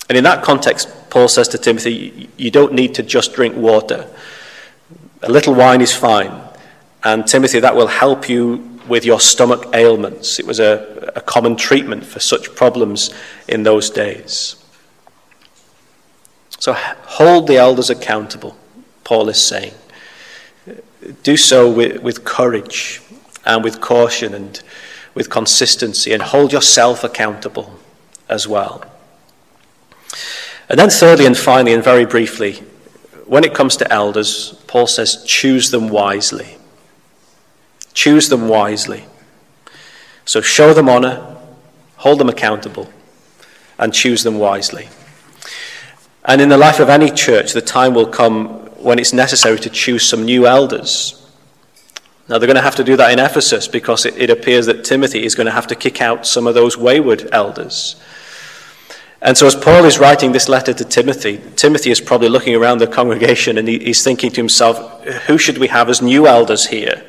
And 0.10 0.18
in 0.18 0.24
that 0.24 0.44
context, 0.44 0.90
Paul 1.10 1.28
says 1.28 1.48
to 1.50 1.58
Timothy, 1.58 2.30
You 2.38 2.52
don't 2.52 2.74
need 2.74 2.96
to 2.96 3.04
just 3.04 3.34
drink 3.34 3.56
water. 3.56 4.08
A 5.22 5.32
little 5.32 5.54
wine 5.54 5.82
is 5.82 5.94
fine. 5.94 6.34
And 7.04 7.28
Timothy, 7.28 7.60
that 7.60 7.76
will 7.76 7.88
help 7.88 8.30
you 8.30 8.73
with 8.88 9.06
your 9.06 9.20
stomach 9.20 9.68
ailments. 9.74 10.40
It 10.40 10.46
was 10.46 10.60
a, 10.60 11.12
a 11.16 11.22
common 11.22 11.56
treatment 11.56 12.06
for 12.06 12.20
such 12.20 12.56
problems 12.56 13.14
in 13.48 13.64
those 13.64 13.90
days. 13.90 14.56
So 16.60 16.74
hold 16.74 17.48
the 17.48 17.58
elders 17.58 17.90
accountable, 17.90 18.56
Paul 19.04 19.30
is 19.30 19.42
saying. 19.42 19.74
Do 21.24 21.36
so 21.36 21.70
with, 21.70 22.02
with 22.02 22.24
courage 22.24 23.02
and 23.46 23.64
with 23.64 23.82
caution 23.82 24.34
and 24.34 24.62
with 25.14 25.30
consistency, 25.30 26.12
and 26.12 26.24
hold 26.24 26.52
yourself 26.52 27.04
accountable 27.04 27.80
as 28.30 28.48
well. 28.48 28.84
And 30.70 30.80
then, 30.80 30.90
thirdly 30.90 31.26
and 31.26 31.38
finally, 31.38 31.74
and 31.74 31.84
very 31.84 32.06
briefly, 32.06 32.64
when 33.26 33.44
it 33.44 33.54
comes 33.54 33.76
to 33.78 33.92
elders, 33.92 34.54
Paul 34.66 34.88
says, 34.88 35.24
choose 35.26 35.70
them 35.70 35.90
wisely. 35.90 36.58
Choose 37.94 38.30
them 38.30 38.48
wisely. 38.48 39.06
So 40.26 40.42
show 40.42 40.74
them 40.74 40.90
honor, 40.90 41.38
hold 41.98 42.20
them 42.20 42.30
accountable, 42.30 42.92
and 43.78 43.94
choose 43.94 44.24
them 44.24 44.40
wisely. 44.40 44.90
And 46.26 46.42
in 46.42 46.50
the 46.50 46.58
life 46.58 46.80
of 46.80 46.90
any 46.90 47.10
church, 47.12 47.54
the 47.54 47.62
time 47.62 47.94
will 47.94 48.08
come 48.08 48.62
when 48.82 49.00
it's 49.00 49.14
necessary 49.14 49.60
to 49.60 49.70
choose 49.70 50.04
some 50.08 50.26
new 50.26 50.48
elders 50.48 51.24
now, 52.30 52.38
they're 52.38 52.48
going 52.48 52.56
to 52.56 52.62
have 52.62 52.76
to 52.76 52.86
do 52.86 52.96
that 52.96 53.12
in 53.12 53.20
Ephesus 53.20 53.68
because 53.68 54.06
it, 54.06 54.18
it, 54.18 54.30
appears 54.30 54.66
that 54.68 54.86
Timothy 54.86 55.26
is 55.26 55.36
going 55.36 55.46
to 55.46 55.52
have 55.52 55.68
to 55.68 55.76
kick 55.76 56.02
out 56.02 56.26
some 56.26 56.48
of 56.48 56.54
those 56.54 56.78
wayward 56.78 57.28
elders. 57.34 57.98
And 59.22 59.38
so, 59.38 59.46
as 59.46 59.56
Paul 59.56 59.84
is 59.86 60.00
writing 60.00 60.32
this 60.32 60.48
letter 60.48 60.74
to 60.74 60.86
Timothy, 60.86 61.42
Timothy 61.56 61.92
is 61.92 62.00
probably 62.00 62.30
looking 62.30 62.56
around 62.56 62.78
the 62.78 62.88
congregation 62.88 63.58
and 63.58 63.68
he, 63.68 63.80
he's 63.80 64.04
thinking 64.04 64.30
to 64.32 64.38
himself, 64.38 65.04
who 65.28 65.38
should 65.38 65.58
we 65.58 65.68
have 65.68 65.90
as 65.90 66.02
new 66.02 66.26
elders 66.26 66.68
here? 66.68 67.04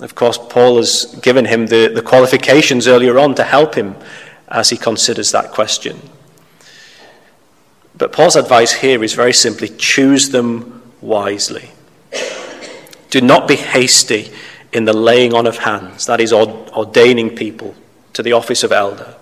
Of 0.00 0.14
course, 0.14 0.38
Paul 0.38 0.78
has 0.78 1.14
given 1.22 1.44
him 1.44 1.66
the, 1.66 1.88
the 1.94 2.02
qualifications 2.02 2.88
earlier 2.88 3.18
on 3.18 3.34
to 3.34 3.44
help 3.44 3.74
him 3.74 3.96
as 4.48 4.70
he 4.70 4.76
considers 4.76 5.30
that 5.32 5.50
question. 5.50 6.00
But 7.96 8.12
Paul's 8.12 8.36
advice 8.36 8.72
here 8.72 9.04
is 9.04 9.12
very 9.12 9.34
simply 9.34 9.68
choose 9.68 10.30
them 10.30 10.82
wisely. 11.02 11.70
Do 13.10 13.20
not 13.20 13.46
be 13.46 13.56
hasty 13.56 14.32
in 14.72 14.84
the 14.84 14.92
laying 14.92 15.34
on 15.34 15.46
of 15.46 15.58
hands, 15.58 16.06
that 16.06 16.20
is, 16.20 16.32
ordaining 16.32 17.36
people 17.36 17.74
to 18.14 18.22
the 18.22 18.32
office 18.32 18.62
of 18.62 18.72
elder. 18.72 19.16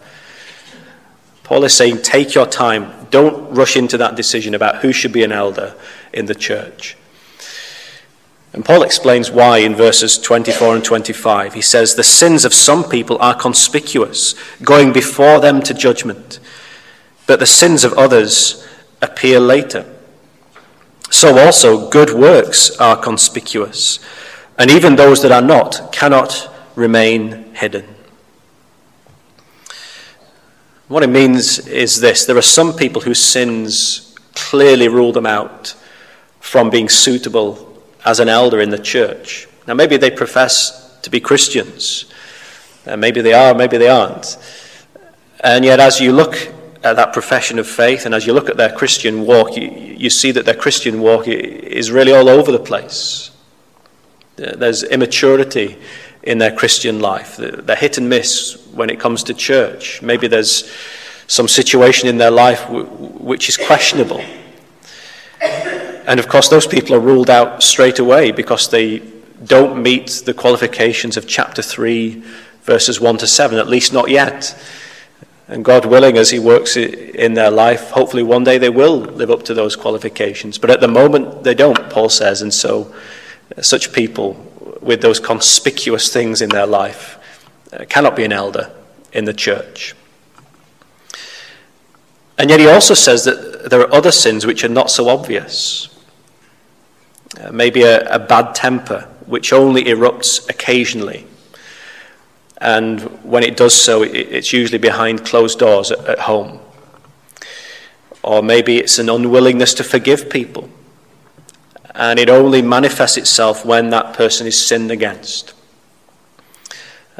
Paul 1.43 1.65
is 1.65 1.75
saying, 1.75 2.03
take 2.03 2.35
your 2.35 2.47
time. 2.47 3.07
Don't 3.11 3.53
rush 3.55 3.77
into 3.77 3.97
that 3.99 4.15
decision 4.15 4.55
about 4.55 4.77
who 4.77 4.93
should 4.93 5.13
be 5.13 5.25
an 5.25 5.33
elder 5.33 5.75
in 6.13 6.27
the 6.27 6.35
church. 6.35 6.97
And 8.53 8.65
Paul 8.65 8.83
explains 8.83 9.31
why 9.31 9.59
in 9.59 9.75
verses 9.75 10.19
24 10.19 10.77
and 10.77 10.85
25. 10.85 11.55
He 11.55 11.61
says, 11.61 11.95
The 11.95 12.03
sins 12.03 12.45
of 12.45 12.55
some 12.55 12.85
people 12.85 13.19
are 13.21 13.35
conspicuous, 13.35 14.35
going 14.63 14.93
before 14.93 15.41
them 15.41 15.61
to 15.63 15.75
judgment, 15.75 16.41
but 17.27 17.41
the 17.41 17.47
sins 17.47 17.85
of 17.85 17.93
others 17.95 18.67
appear 19.03 19.39
later. 19.39 19.85
So 21.11 21.39
also 21.39 21.89
good 21.91 22.11
works 22.11 22.77
are 22.79 22.97
conspicuous, 22.97 23.99
and 24.59 24.71
even 24.71 24.97
those 24.97 25.23
that 25.23 25.33
are 25.33 25.43
not 25.43 25.93
cannot 25.93 26.51
remain 26.75 27.55
hidden. 27.55 27.85
What 30.89 31.03
it 31.03 31.09
means 31.09 31.59
is 31.67 32.01
this 32.01 32.25
there 32.25 32.37
are 32.37 32.43
some 32.43 32.73
people 32.73 33.03
whose 33.03 33.23
sins 33.23 34.15
clearly 34.35 34.89
rule 34.89 35.13
them 35.13 35.27
out 35.27 35.75
from 36.41 36.71
being 36.71 36.89
suitable 36.89 37.68
as 38.09 38.21
an 38.21 38.29
elder 38.29 38.59
in 38.61 38.71
the 38.71 38.79
church. 38.79 39.47
Now, 39.67 39.75
maybe 39.75 39.99
they 39.99 40.11
profess 40.11 40.99
to 41.03 41.11
be 41.11 41.21
Christians, 41.21 42.07
Uh, 42.87 42.97
maybe 42.97 43.21
they 43.21 43.35
are, 43.35 43.55
maybe 43.55 43.77
they 43.77 43.89
aren't. 43.89 44.39
And 45.41 45.63
yet, 45.65 45.79
as 45.79 46.01
you 46.01 46.13
look 46.13 46.35
at 46.83 46.97
that 46.97 47.13
profession 47.13 47.59
of 47.59 47.67
faith 47.67 48.07
and 48.07 48.15
as 48.15 48.25
you 48.27 48.33
look 48.33 48.49
at 48.49 48.57
their 48.57 48.73
Christian 48.73 49.27
walk, 49.27 49.57
you, 49.57 49.69
you 50.05 50.11
see 50.11 50.33
that 50.33 50.45
their 50.47 50.55
Christian 50.55 51.01
walk 51.01 51.29
is 51.29 51.91
really 51.91 52.13
all 52.13 52.29
over 52.29 52.51
the 52.51 52.65
place. 52.73 53.31
There's 54.37 54.85
immaturity 54.85 55.77
in 56.23 56.39
their 56.39 56.55
Christian 56.61 57.01
life. 57.01 57.37
They're 57.37 57.77
hit 57.77 57.99
and 57.99 58.09
miss 58.09 58.57
when 58.73 58.89
it 58.89 58.99
comes 59.01 59.23
to 59.25 59.35
church. 59.35 60.01
Maybe 60.01 60.29
there's 60.29 60.73
some 61.27 61.49
situation 61.49 62.09
in 62.09 62.17
their 62.17 62.31
life 62.31 62.71
which 62.71 63.49
is 63.49 63.57
questionable. 63.59 64.23
And 66.09 66.19
of 66.19 66.27
course, 66.27 66.49
those 66.49 66.67
people 66.67 66.95
are 66.95 67.01
ruled 67.01 67.29
out 67.29 67.63
straight 67.63 67.99
away 67.99 68.31
because 68.31 68.71
they 68.71 69.01
don't 69.45 69.83
meet 69.83 70.23
the 70.25 70.33
qualifications 70.33 71.19
of 71.19 71.29
chapter 71.29 71.61
3, 71.61 72.25
verses 72.63 72.99
1 72.99 73.19
to 73.19 73.27
7, 73.27 73.59
at 73.59 73.69
least 73.69 73.93
not 73.93 74.09
yet. 74.09 74.59
And 75.49 75.63
God 75.63 75.85
willing, 75.85 76.17
as 76.17 76.31
He 76.31 76.39
works 76.39 76.79
in 76.79 77.35
their 77.35 77.51
life, 77.51 77.91
hopefully 77.91 78.23
one 78.23 78.43
day 78.43 78.57
they 78.57 78.71
will 78.71 79.01
live 79.01 79.31
up 79.31 79.43
to 79.45 79.55
those 79.55 79.77
qualifications. 79.77 80.57
But 80.57 80.71
at 80.71 80.81
the 80.81 80.89
moment, 80.89 81.45
they 81.45 81.55
don't, 81.55 81.91
Paul 81.91 82.09
says. 82.09 82.41
And 82.41 82.55
so, 82.55 82.95
such 83.61 83.93
people 83.93 84.33
with 84.81 85.03
those 85.03 85.21
conspicuous 85.21 86.11
things 86.11 86.41
in 86.41 86.49
their 86.49 86.67
life 86.67 87.19
uh, 87.71 87.85
cannot 87.85 88.17
be 88.17 88.25
an 88.25 88.33
elder 88.33 88.73
in 89.13 89.27
the 89.27 89.35
church. 89.35 89.95
And 92.39 92.49
yet, 92.49 92.61
he 92.61 92.67
also 92.67 92.95
says 92.95 93.25
that 93.25 93.69
there 93.69 93.81
are 93.81 93.93
other 93.93 94.13
sins 94.13 94.47
which 94.47 94.65
are 94.65 94.71
not 94.71 94.91
so 94.91 95.11
obvious. 95.11 95.95
Uh, 97.39 97.53
maybe 97.53 97.83
a, 97.83 98.09
a 98.15 98.19
bad 98.19 98.55
temper, 98.55 99.09
which 99.27 99.53
only 99.53 99.85
erupts 99.85 100.49
occasionally 100.49 101.27
and 102.61 103.01
when 103.23 103.45
it 103.45 103.57
does 103.57 103.73
so, 103.73 104.03
it's 104.03 104.53
usually 104.53 104.79
behind 104.79 105.25
closed 105.25 105.61
doors 105.61 105.93
at 105.93 106.19
home. 106.19 106.61
Or 108.23 108.43
maybe 108.43 108.79
it's 108.79 108.99
an 108.99 109.09
unwillingness 109.09 109.75
to 109.75 109.85
forgive 109.85 110.29
people, 110.29 110.69
and 111.95 112.19
it 112.19 112.29
only 112.29 112.61
manifests 112.63 113.17
itself 113.17 113.65
when 113.65 113.91
that 113.91 114.13
person 114.15 114.47
is 114.47 114.67
sinned 114.67 114.91
against. 114.91 115.55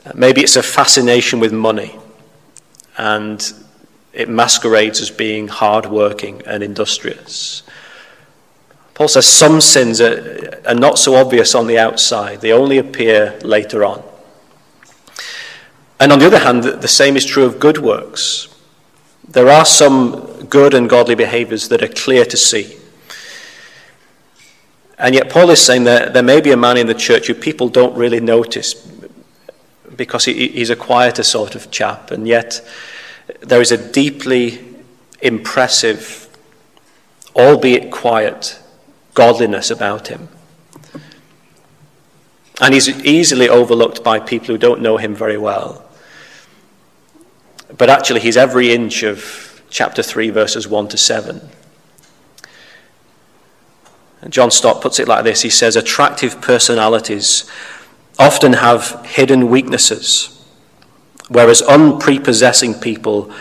Uh, 0.05 0.13
maybe 0.15 0.41
it's 0.41 0.57
a 0.57 0.63
fascination 0.63 1.39
with 1.39 1.53
money, 1.53 1.97
and 2.97 3.53
it 4.13 4.29
masquerades 4.29 5.01
as 5.01 5.11
being 5.11 5.47
hardworking 5.47 6.43
and 6.47 6.65
industrious. 6.65 7.63
Paul 8.99 9.07
says 9.07 9.29
some 9.29 9.61
sins 9.61 10.01
are, 10.01 10.61
are 10.67 10.75
not 10.75 10.99
so 10.99 11.15
obvious 11.15 11.55
on 11.55 11.69
the 11.69 11.79
outside, 11.79 12.41
they 12.41 12.51
only 12.51 12.79
appear 12.79 13.39
later 13.45 13.85
on. 13.85 14.03
And 16.01 16.11
on 16.11 16.19
the 16.19 16.27
other 16.27 16.41
hand, 16.41 16.65
the 16.65 16.89
same 16.89 17.17
is 17.17 17.25
true 17.25 17.45
of 17.45 17.61
good 17.61 17.79
works. 17.79 18.49
There 19.29 19.49
are 19.49 19.65
some 19.65 20.47
good 20.47 20.75
and 20.75 20.91
godly 20.91 21.15
behaviors 21.15 21.69
that 21.69 21.81
are 21.81 21.87
clear 21.87 22.25
to 22.25 22.37
see. 22.37 22.77
And 24.99 25.15
yet, 25.15 25.31
Paul 25.31 25.51
is 25.51 25.61
saying 25.61 25.85
that 25.85 26.13
there 26.13 26.25
may 26.25 26.41
be 26.41 26.51
a 26.51 26.57
man 26.57 26.77
in 26.77 26.89
the 26.89 26.95
church 26.95 27.29
who 27.29 27.35
people 27.35 27.69
don't 27.69 27.97
really 27.97 28.19
notice 28.19 28.75
because 29.95 30.25
he's 30.25 30.71
a 30.71 30.77
quieter 30.77 31.23
sort 31.23 31.55
of 31.55 31.71
chap, 31.71 32.11
and 32.11 32.27
yet 32.27 32.69
there 33.43 33.61
is 33.61 33.71
a 33.71 33.93
deeply 33.93 34.59
impressive, 35.21 36.29
albeit 37.37 37.93
quiet, 37.93 38.59
godliness 39.19 39.69
about 39.69 40.07
him. 40.07 40.29
And 42.61 42.73
he's 42.73 42.89
easily 43.05 43.49
overlooked 43.49 44.05
by 44.05 44.21
people 44.21 44.47
who 44.47 44.59
don't 44.59 44.81
know 44.81 44.97
him 44.97 45.13
very 45.13 45.37
well. 45.37 45.85
But 47.77 47.91
actually, 47.91 48.21
he's 48.21 48.37
every 48.37 48.73
inch 48.73 49.03
of 49.03 49.61
chapter 49.71 50.05
3, 50.05 50.31
verses 50.31 50.69
1 50.69 50.87
to 50.89 50.97
7. 50.97 51.41
And 54.21 54.33
John 54.33 54.53
Stott 54.53 54.81
puts 54.81 55.01
it 55.01 55.09
like 55.09 55.25
this 55.25 55.43
He 55.43 55.51
says, 55.51 55.75
Attractive 55.75 56.41
personalities 56.41 57.51
often 58.21 58.53
have 58.53 59.05
hidden 59.05 59.51
weaknesses, 59.51 60.45
whereas 61.29 61.61
unprepossessing 61.61 62.75
people 62.75 63.33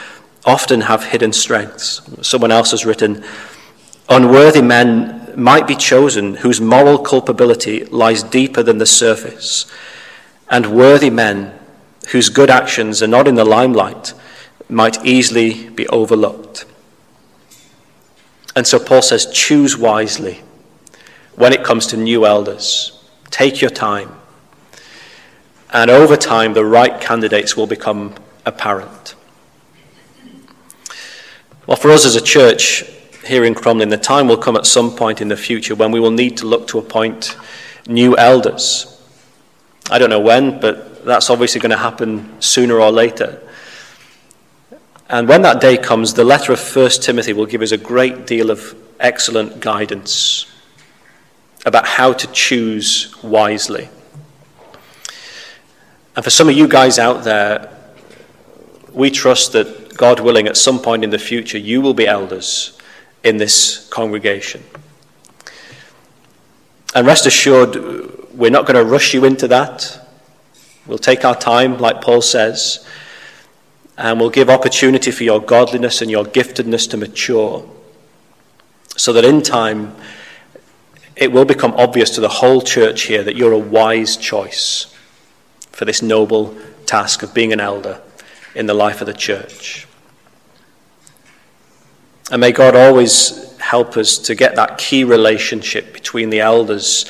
often 0.43 0.81
have 0.81 1.03
hidden 1.03 1.33
strengths. 1.33 2.01
Someone 2.27 2.51
else 2.51 2.71
has 2.71 2.83
written, 2.83 3.23
Unworthy 4.09 4.63
men 4.63 5.16
might 5.37 5.67
be 5.67 5.75
chosen 5.75 6.33
whose 6.33 6.59
moral 6.59 6.97
culpability 6.97 7.85
lies 7.85 8.23
deeper 8.23 8.63
than 8.63 8.79
the 8.79 8.85
surface, 8.87 9.71
and 10.49 10.75
worthy 10.75 11.11
men 11.11 11.53
whose 12.09 12.29
good 12.29 12.49
actions 12.49 13.03
are 13.03 13.07
not 13.07 13.27
in 13.27 13.35
the 13.35 13.45
limelight 13.45 14.15
might 14.67 15.05
easily 15.05 15.69
be 15.69 15.87
overlooked. 15.89 16.65
And 18.55 18.65
so 18.65 18.79
Paul 18.79 19.03
says, 19.03 19.31
choose 19.31 19.77
wisely 19.77 20.41
when 21.35 21.53
it 21.53 21.63
comes 21.63 21.85
to 21.87 21.97
new 21.97 22.25
elders. 22.25 22.99
Take 23.29 23.61
your 23.61 23.69
time. 23.69 24.09
And 25.71 25.91
over 25.91 26.17
time, 26.17 26.53
the 26.53 26.65
right 26.65 26.99
candidates 26.99 27.55
will 27.55 27.67
become 27.67 28.15
apparent. 28.43 29.13
Well, 31.67 31.77
for 31.77 31.91
us 31.91 32.05
as 32.05 32.15
a 32.15 32.21
church 32.21 32.85
here 33.27 33.43
in 33.43 33.53
Crumlin, 33.53 33.89
the 33.89 33.97
time 33.97 34.27
will 34.27 34.37
come 34.37 34.55
at 34.55 34.65
some 34.65 34.95
point 34.95 35.21
in 35.21 35.27
the 35.27 35.37
future 35.37 35.75
when 35.75 35.91
we 35.91 35.99
will 35.99 36.11
need 36.11 36.37
to 36.37 36.45
look 36.45 36.67
to 36.69 36.79
appoint 36.79 37.37
new 37.87 38.17
elders. 38.17 39.01
I 39.89 39.99
don't 39.99 40.09
know 40.09 40.19
when, 40.19 40.59
but 40.59 41.05
that's 41.05 41.29
obviously 41.29 41.61
going 41.61 41.71
to 41.71 41.77
happen 41.77 42.41
sooner 42.41 42.79
or 42.79 42.91
later. 42.91 43.41
And 45.09 45.27
when 45.27 45.41
that 45.43 45.61
day 45.61 45.77
comes, 45.77 46.13
the 46.13 46.23
letter 46.23 46.51
of 46.51 46.75
1 46.75 46.89
Timothy 47.01 47.33
will 47.33 47.45
give 47.45 47.61
us 47.61 47.71
a 47.71 47.77
great 47.77 48.27
deal 48.27 48.49
of 48.49 48.75
excellent 48.99 49.59
guidance 49.59 50.45
about 51.65 51.87
how 51.87 52.13
to 52.13 52.27
choose 52.27 53.13
wisely. 53.23 53.89
And 56.15 56.23
for 56.23 56.29
some 56.29 56.49
of 56.49 56.57
you 56.57 56.67
guys 56.67 56.97
out 56.97 57.23
there, 57.23 57.73
we 58.91 59.11
trust 59.11 59.51
that 59.53 59.95
God 59.95 60.19
willing, 60.19 60.47
at 60.47 60.57
some 60.57 60.79
point 60.79 61.03
in 61.03 61.09
the 61.09 61.19
future, 61.19 61.57
you 61.57 61.81
will 61.81 61.93
be 61.93 62.07
elders 62.07 62.76
in 63.27 63.37
this 63.37 63.87
congregation. 63.89 64.63
And 66.95 67.05
rest 67.05 67.25
assured, 67.25 67.75
we're 68.33 68.51
not 68.51 68.65
going 68.65 68.83
to 68.83 68.89
rush 68.89 69.13
you 69.13 69.25
into 69.25 69.47
that. 69.49 69.99
We'll 70.87 70.97
take 70.97 71.25
our 71.25 71.35
time, 71.35 71.77
like 71.77 72.01
Paul 72.01 72.21
says 72.21 72.85
and 73.97 74.19
we'll 74.19 74.29
give 74.29 74.49
opportunity 74.49 75.09
for 75.09 75.23
your 75.23 75.41
godliness 75.41 76.01
and 76.01 76.11
your 76.11 76.23
giftedness 76.23 76.89
to 76.91 76.97
mature, 76.97 77.67
so 78.95 79.11
that 79.13 79.25
in 79.25 79.41
time 79.41 79.95
it 81.15 81.31
will 81.31 81.45
become 81.45 81.73
obvious 81.73 82.11
to 82.11 82.21
the 82.21 82.29
whole 82.29 82.61
church 82.61 83.03
here 83.03 83.23
that 83.23 83.35
you're 83.35 83.53
a 83.53 83.57
wise 83.57 84.15
choice 84.15 84.95
for 85.71 85.85
this 85.85 86.03
noble 86.03 86.55
task 86.85 87.23
of 87.23 87.33
being 87.33 87.51
an 87.51 87.59
elder 87.59 87.99
in 88.53 88.67
the 88.67 88.73
life 88.73 89.01
of 89.01 89.07
the 89.07 89.13
church. 89.13 89.86
And 92.31 92.41
may 92.41 92.51
God 92.51 92.75
always 92.75 93.57
help 93.57 93.97
us 93.97 94.17
to 94.17 94.35
get 94.35 94.55
that 94.55 94.77
key 94.77 95.03
relationship 95.03 95.93
between 95.93 96.29
the 96.29 96.41
elders 96.41 97.09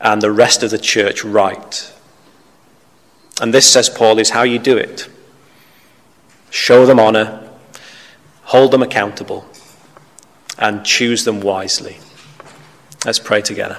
and 0.00 0.20
the 0.20 0.30
rest 0.30 0.62
of 0.62 0.70
the 0.70 0.78
church 0.78 1.24
right. 1.24 1.92
And 3.40 3.54
this, 3.54 3.70
says 3.70 3.88
Paul, 3.88 4.18
is 4.18 4.30
how 4.30 4.42
you 4.42 4.58
do 4.58 4.76
it 4.76 5.08
show 6.50 6.86
them 6.86 6.98
honor, 6.98 7.46
hold 8.42 8.70
them 8.72 8.82
accountable, 8.82 9.44
and 10.58 10.84
choose 10.84 11.24
them 11.24 11.40
wisely. 11.40 11.98
Let's 13.04 13.18
pray 13.18 13.42
together. 13.42 13.78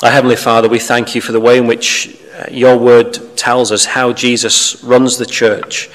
Our 0.00 0.12
Heavenly 0.12 0.36
Father, 0.36 0.68
we 0.68 0.78
thank 0.78 1.16
you 1.16 1.20
for 1.20 1.32
the 1.32 1.40
way 1.40 1.58
in 1.58 1.66
which 1.66 2.16
uh, 2.32 2.44
your 2.52 2.76
word 2.76 3.18
tells 3.36 3.72
us 3.72 3.84
how 3.84 4.12
Jesus 4.12 4.80
runs 4.84 5.18
the 5.18 5.26
church. 5.26 5.90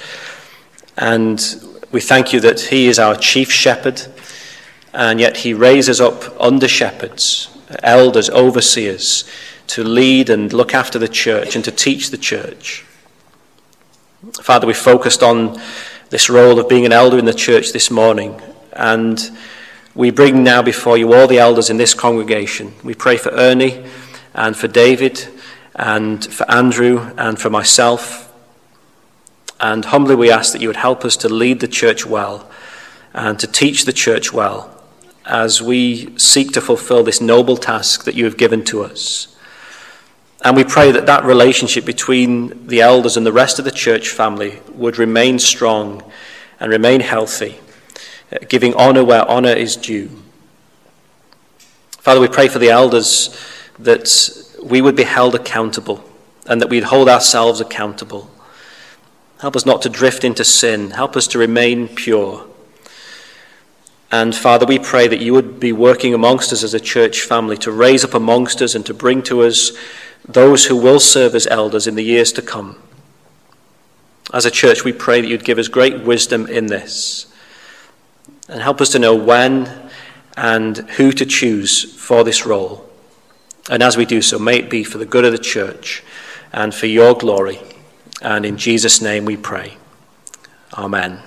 And 0.97 1.41
we 1.89 2.01
thank 2.01 2.33
you 2.33 2.41
that 2.41 2.59
he 2.59 2.87
is 2.87 2.99
our 2.99 3.15
chief 3.15 3.49
shepherd, 3.49 4.01
and 4.93 5.21
yet 5.21 5.37
he 5.37 5.53
raises 5.53 6.01
up 6.01 6.37
under 6.37 6.67
shepherds, 6.67 7.47
elders, 7.81 8.29
overseers 8.29 9.23
to 9.67 9.85
lead 9.85 10.29
and 10.29 10.51
look 10.51 10.73
after 10.73 10.99
the 10.99 11.07
church 11.07 11.55
and 11.55 11.63
to 11.63 11.71
teach 11.71 12.09
the 12.09 12.17
church. 12.17 12.83
Father, 14.41 14.67
we 14.67 14.73
focused 14.73 15.23
on 15.23 15.57
this 16.09 16.29
role 16.29 16.59
of 16.59 16.67
being 16.67 16.85
an 16.85 16.91
elder 16.91 17.17
in 17.17 17.23
the 17.23 17.33
church 17.33 17.71
this 17.71 17.89
morning, 17.89 18.41
and 18.73 19.31
we 19.95 20.09
bring 20.09 20.43
now 20.43 20.61
before 20.61 20.97
you 20.97 21.13
all 21.13 21.27
the 21.27 21.37
elders 21.37 21.69
in 21.69 21.77
this 21.77 21.93
congregation. 21.93 22.73
We 22.83 22.95
pray 22.95 23.17
for 23.17 23.29
Ernie 23.29 23.85
and 24.33 24.57
for 24.57 24.67
David 24.67 25.27
and 25.75 26.25
for 26.25 26.49
Andrew 26.49 27.11
and 27.17 27.39
for 27.39 27.49
myself. 27.49 28.33
And 29.59 29.85
humbly 29.85 30.15
we 30.15 30.31
ask 30.31 30.51
that 30.53 30.61
you 30.61 30.67
would 30.67 30.77
help 30.77 31.05
us 31.05 31.15
to 31.17 31.29
lead 31.29 31.59
the 31.59 31.67
church 31.67 32.05
well 32.05 32.49
and 33.13 33.39
to 33.39 33.47
teach 33.47 33.85
the 33.85 33.93
church 33.93 34.33
well 34.33 34.83
as 35.25 35.61
we 35.61 36.17
seek 36.17 36.51
to 36.53 36.61
fulfill 36.61 37.03
this 37.03 37.21
noble 37.21 37.55
task 37.55 38.03
that 38.05 38.15
you 38.15 38.25
have 38.25 38.35
given 38.35 38.63
to 38.65 38.83
us. 38.83 39.33
And 40.43 40.57
we 40.57 40.65
pray 40.65 40.91
that 40.91 41.05
that 41.05 41.23
relationship 41.23 41.85
between 41.85 42.67
the 42.67 42.81
elders 42.81 43.15
and 43.15 43.25
the 43.25 43.31
rest 43.31 43.59
of 43.59 43.65
the 43.65 43.71
church 43.71 44.09
family 44.09 44.59
would 44.73 44.97
remain 44.97 45.39
strong 45.39 46.03
and 46.59 46.71
remain 46.71 46.99
healthy, 46.99 47.59
giving 48.49 48.73
honour 48.75 49.03
where 49.03 49.27
honour 49.27 49.53
is 49.53 49.75
due. 49.75 50.09
Father, 51.91 52.19
we 52.19 52.27
pray 52.27 52.47
for 52.47 52.59
the 52.59 52.69
elders 52.69 53.37
that 53.79 54.09
we 54.61 54.81
would 54.81 54.95
be 54.95 55.03
held 55.03 55.35
accountable 55.35 56.03
and 56.45 56.61
that 56.61 56.69
we'd 56.69 56.83
hold 56.83 57.07
ourselves 57.07 57.61
accountable. 57.61 58.29
Help 59.39 59.55
us 59.55 59.65
not 59.65 59.81
to 59.81 59.89
drift 59.89 60.23
into 60.23 60.43
sin. 60.43 60.91
Help 60.91 61.15
us 61.15 61.27
to 61.27 61.39
remain 61.39 61.87
pure. 61.87 62.45
And 64.11 64.35
Father, 64.35 64.65
we 64.65 64.79
pray 64.79 65.07
that 65.07 65.21
you 65.21 65.33
would 65.33 65.59
be 65.59 65.71
working 65.71 66.13
amongst 66.13 66.53
us 66.53 66.63
as 66.63 66.73
a 66.73 66.79
church 66.79 67.21
family 67.21 67.57
to 67.57 67.71
raise 67.71 68.03
up 68.03 68.13
amongst 68.13 68.61
us 68.61 68.75
and 68.75 68.85
to 68.85 68.93
bring 68.93 69.23
to 69.23 69.41
us 69.41 69.71
those 70.27 70.65
who 70.65 70.75
will 70.75 70.99
serve 70.99 71.35
as 71.35 71.47
elders 71.47 71.87
in 71.87 71.95
the 71.95 72.03
years 72.03 72.31
to 72.33 72.41
come. 72.41 72.81
As 74.33 74.45
a 74.45 74.51
church, 74.51 74.83
we 74.83 74.93
pray 74.93 75.19
that 75.19 75.27
you'd 75.27 75.43
give 75.43 75.57
us 75.57 75.67
great 75.67 76.03
wisdom 76.03 76.47
in 76.47 76.67
this 76.67 77.32
and 78.47 78.61
help 78.61 78.81
us 78.81 78.89
to 78.89 78.99
know 78.99 79.15
when 79.15 79.89
and 80.35 80.77
who 80.91 81.11
to 81.11 81.25
choose 81.25 81.93
for 81.95 82.23
this 82.23 82.45
role. 82.45 82.89
And 83.69 83.81
as 83.81 83.95
we 83.95 84.05
do 84.05 84.21
so, 84.21 84.37
may 84.39 84.57
it 84.57 84.69
be 84.69 84.83
for 84.83 84.97
the 84.97 85.05
good 85.05 85.25
of 85.25 85.31
the 85.31 85.37
church 85.37 86.03
and 86.51 86.73
for 86.73 86.87
your 86.87 87.13
glory. 87.13 87.59
And 88.21 88.45
in 88.45 88.57
Jesus' 88.57 89.01
name 89.01 89.25
we 89.25 89.37
pray. 89.37 89.77
Amen. 90.77 91.21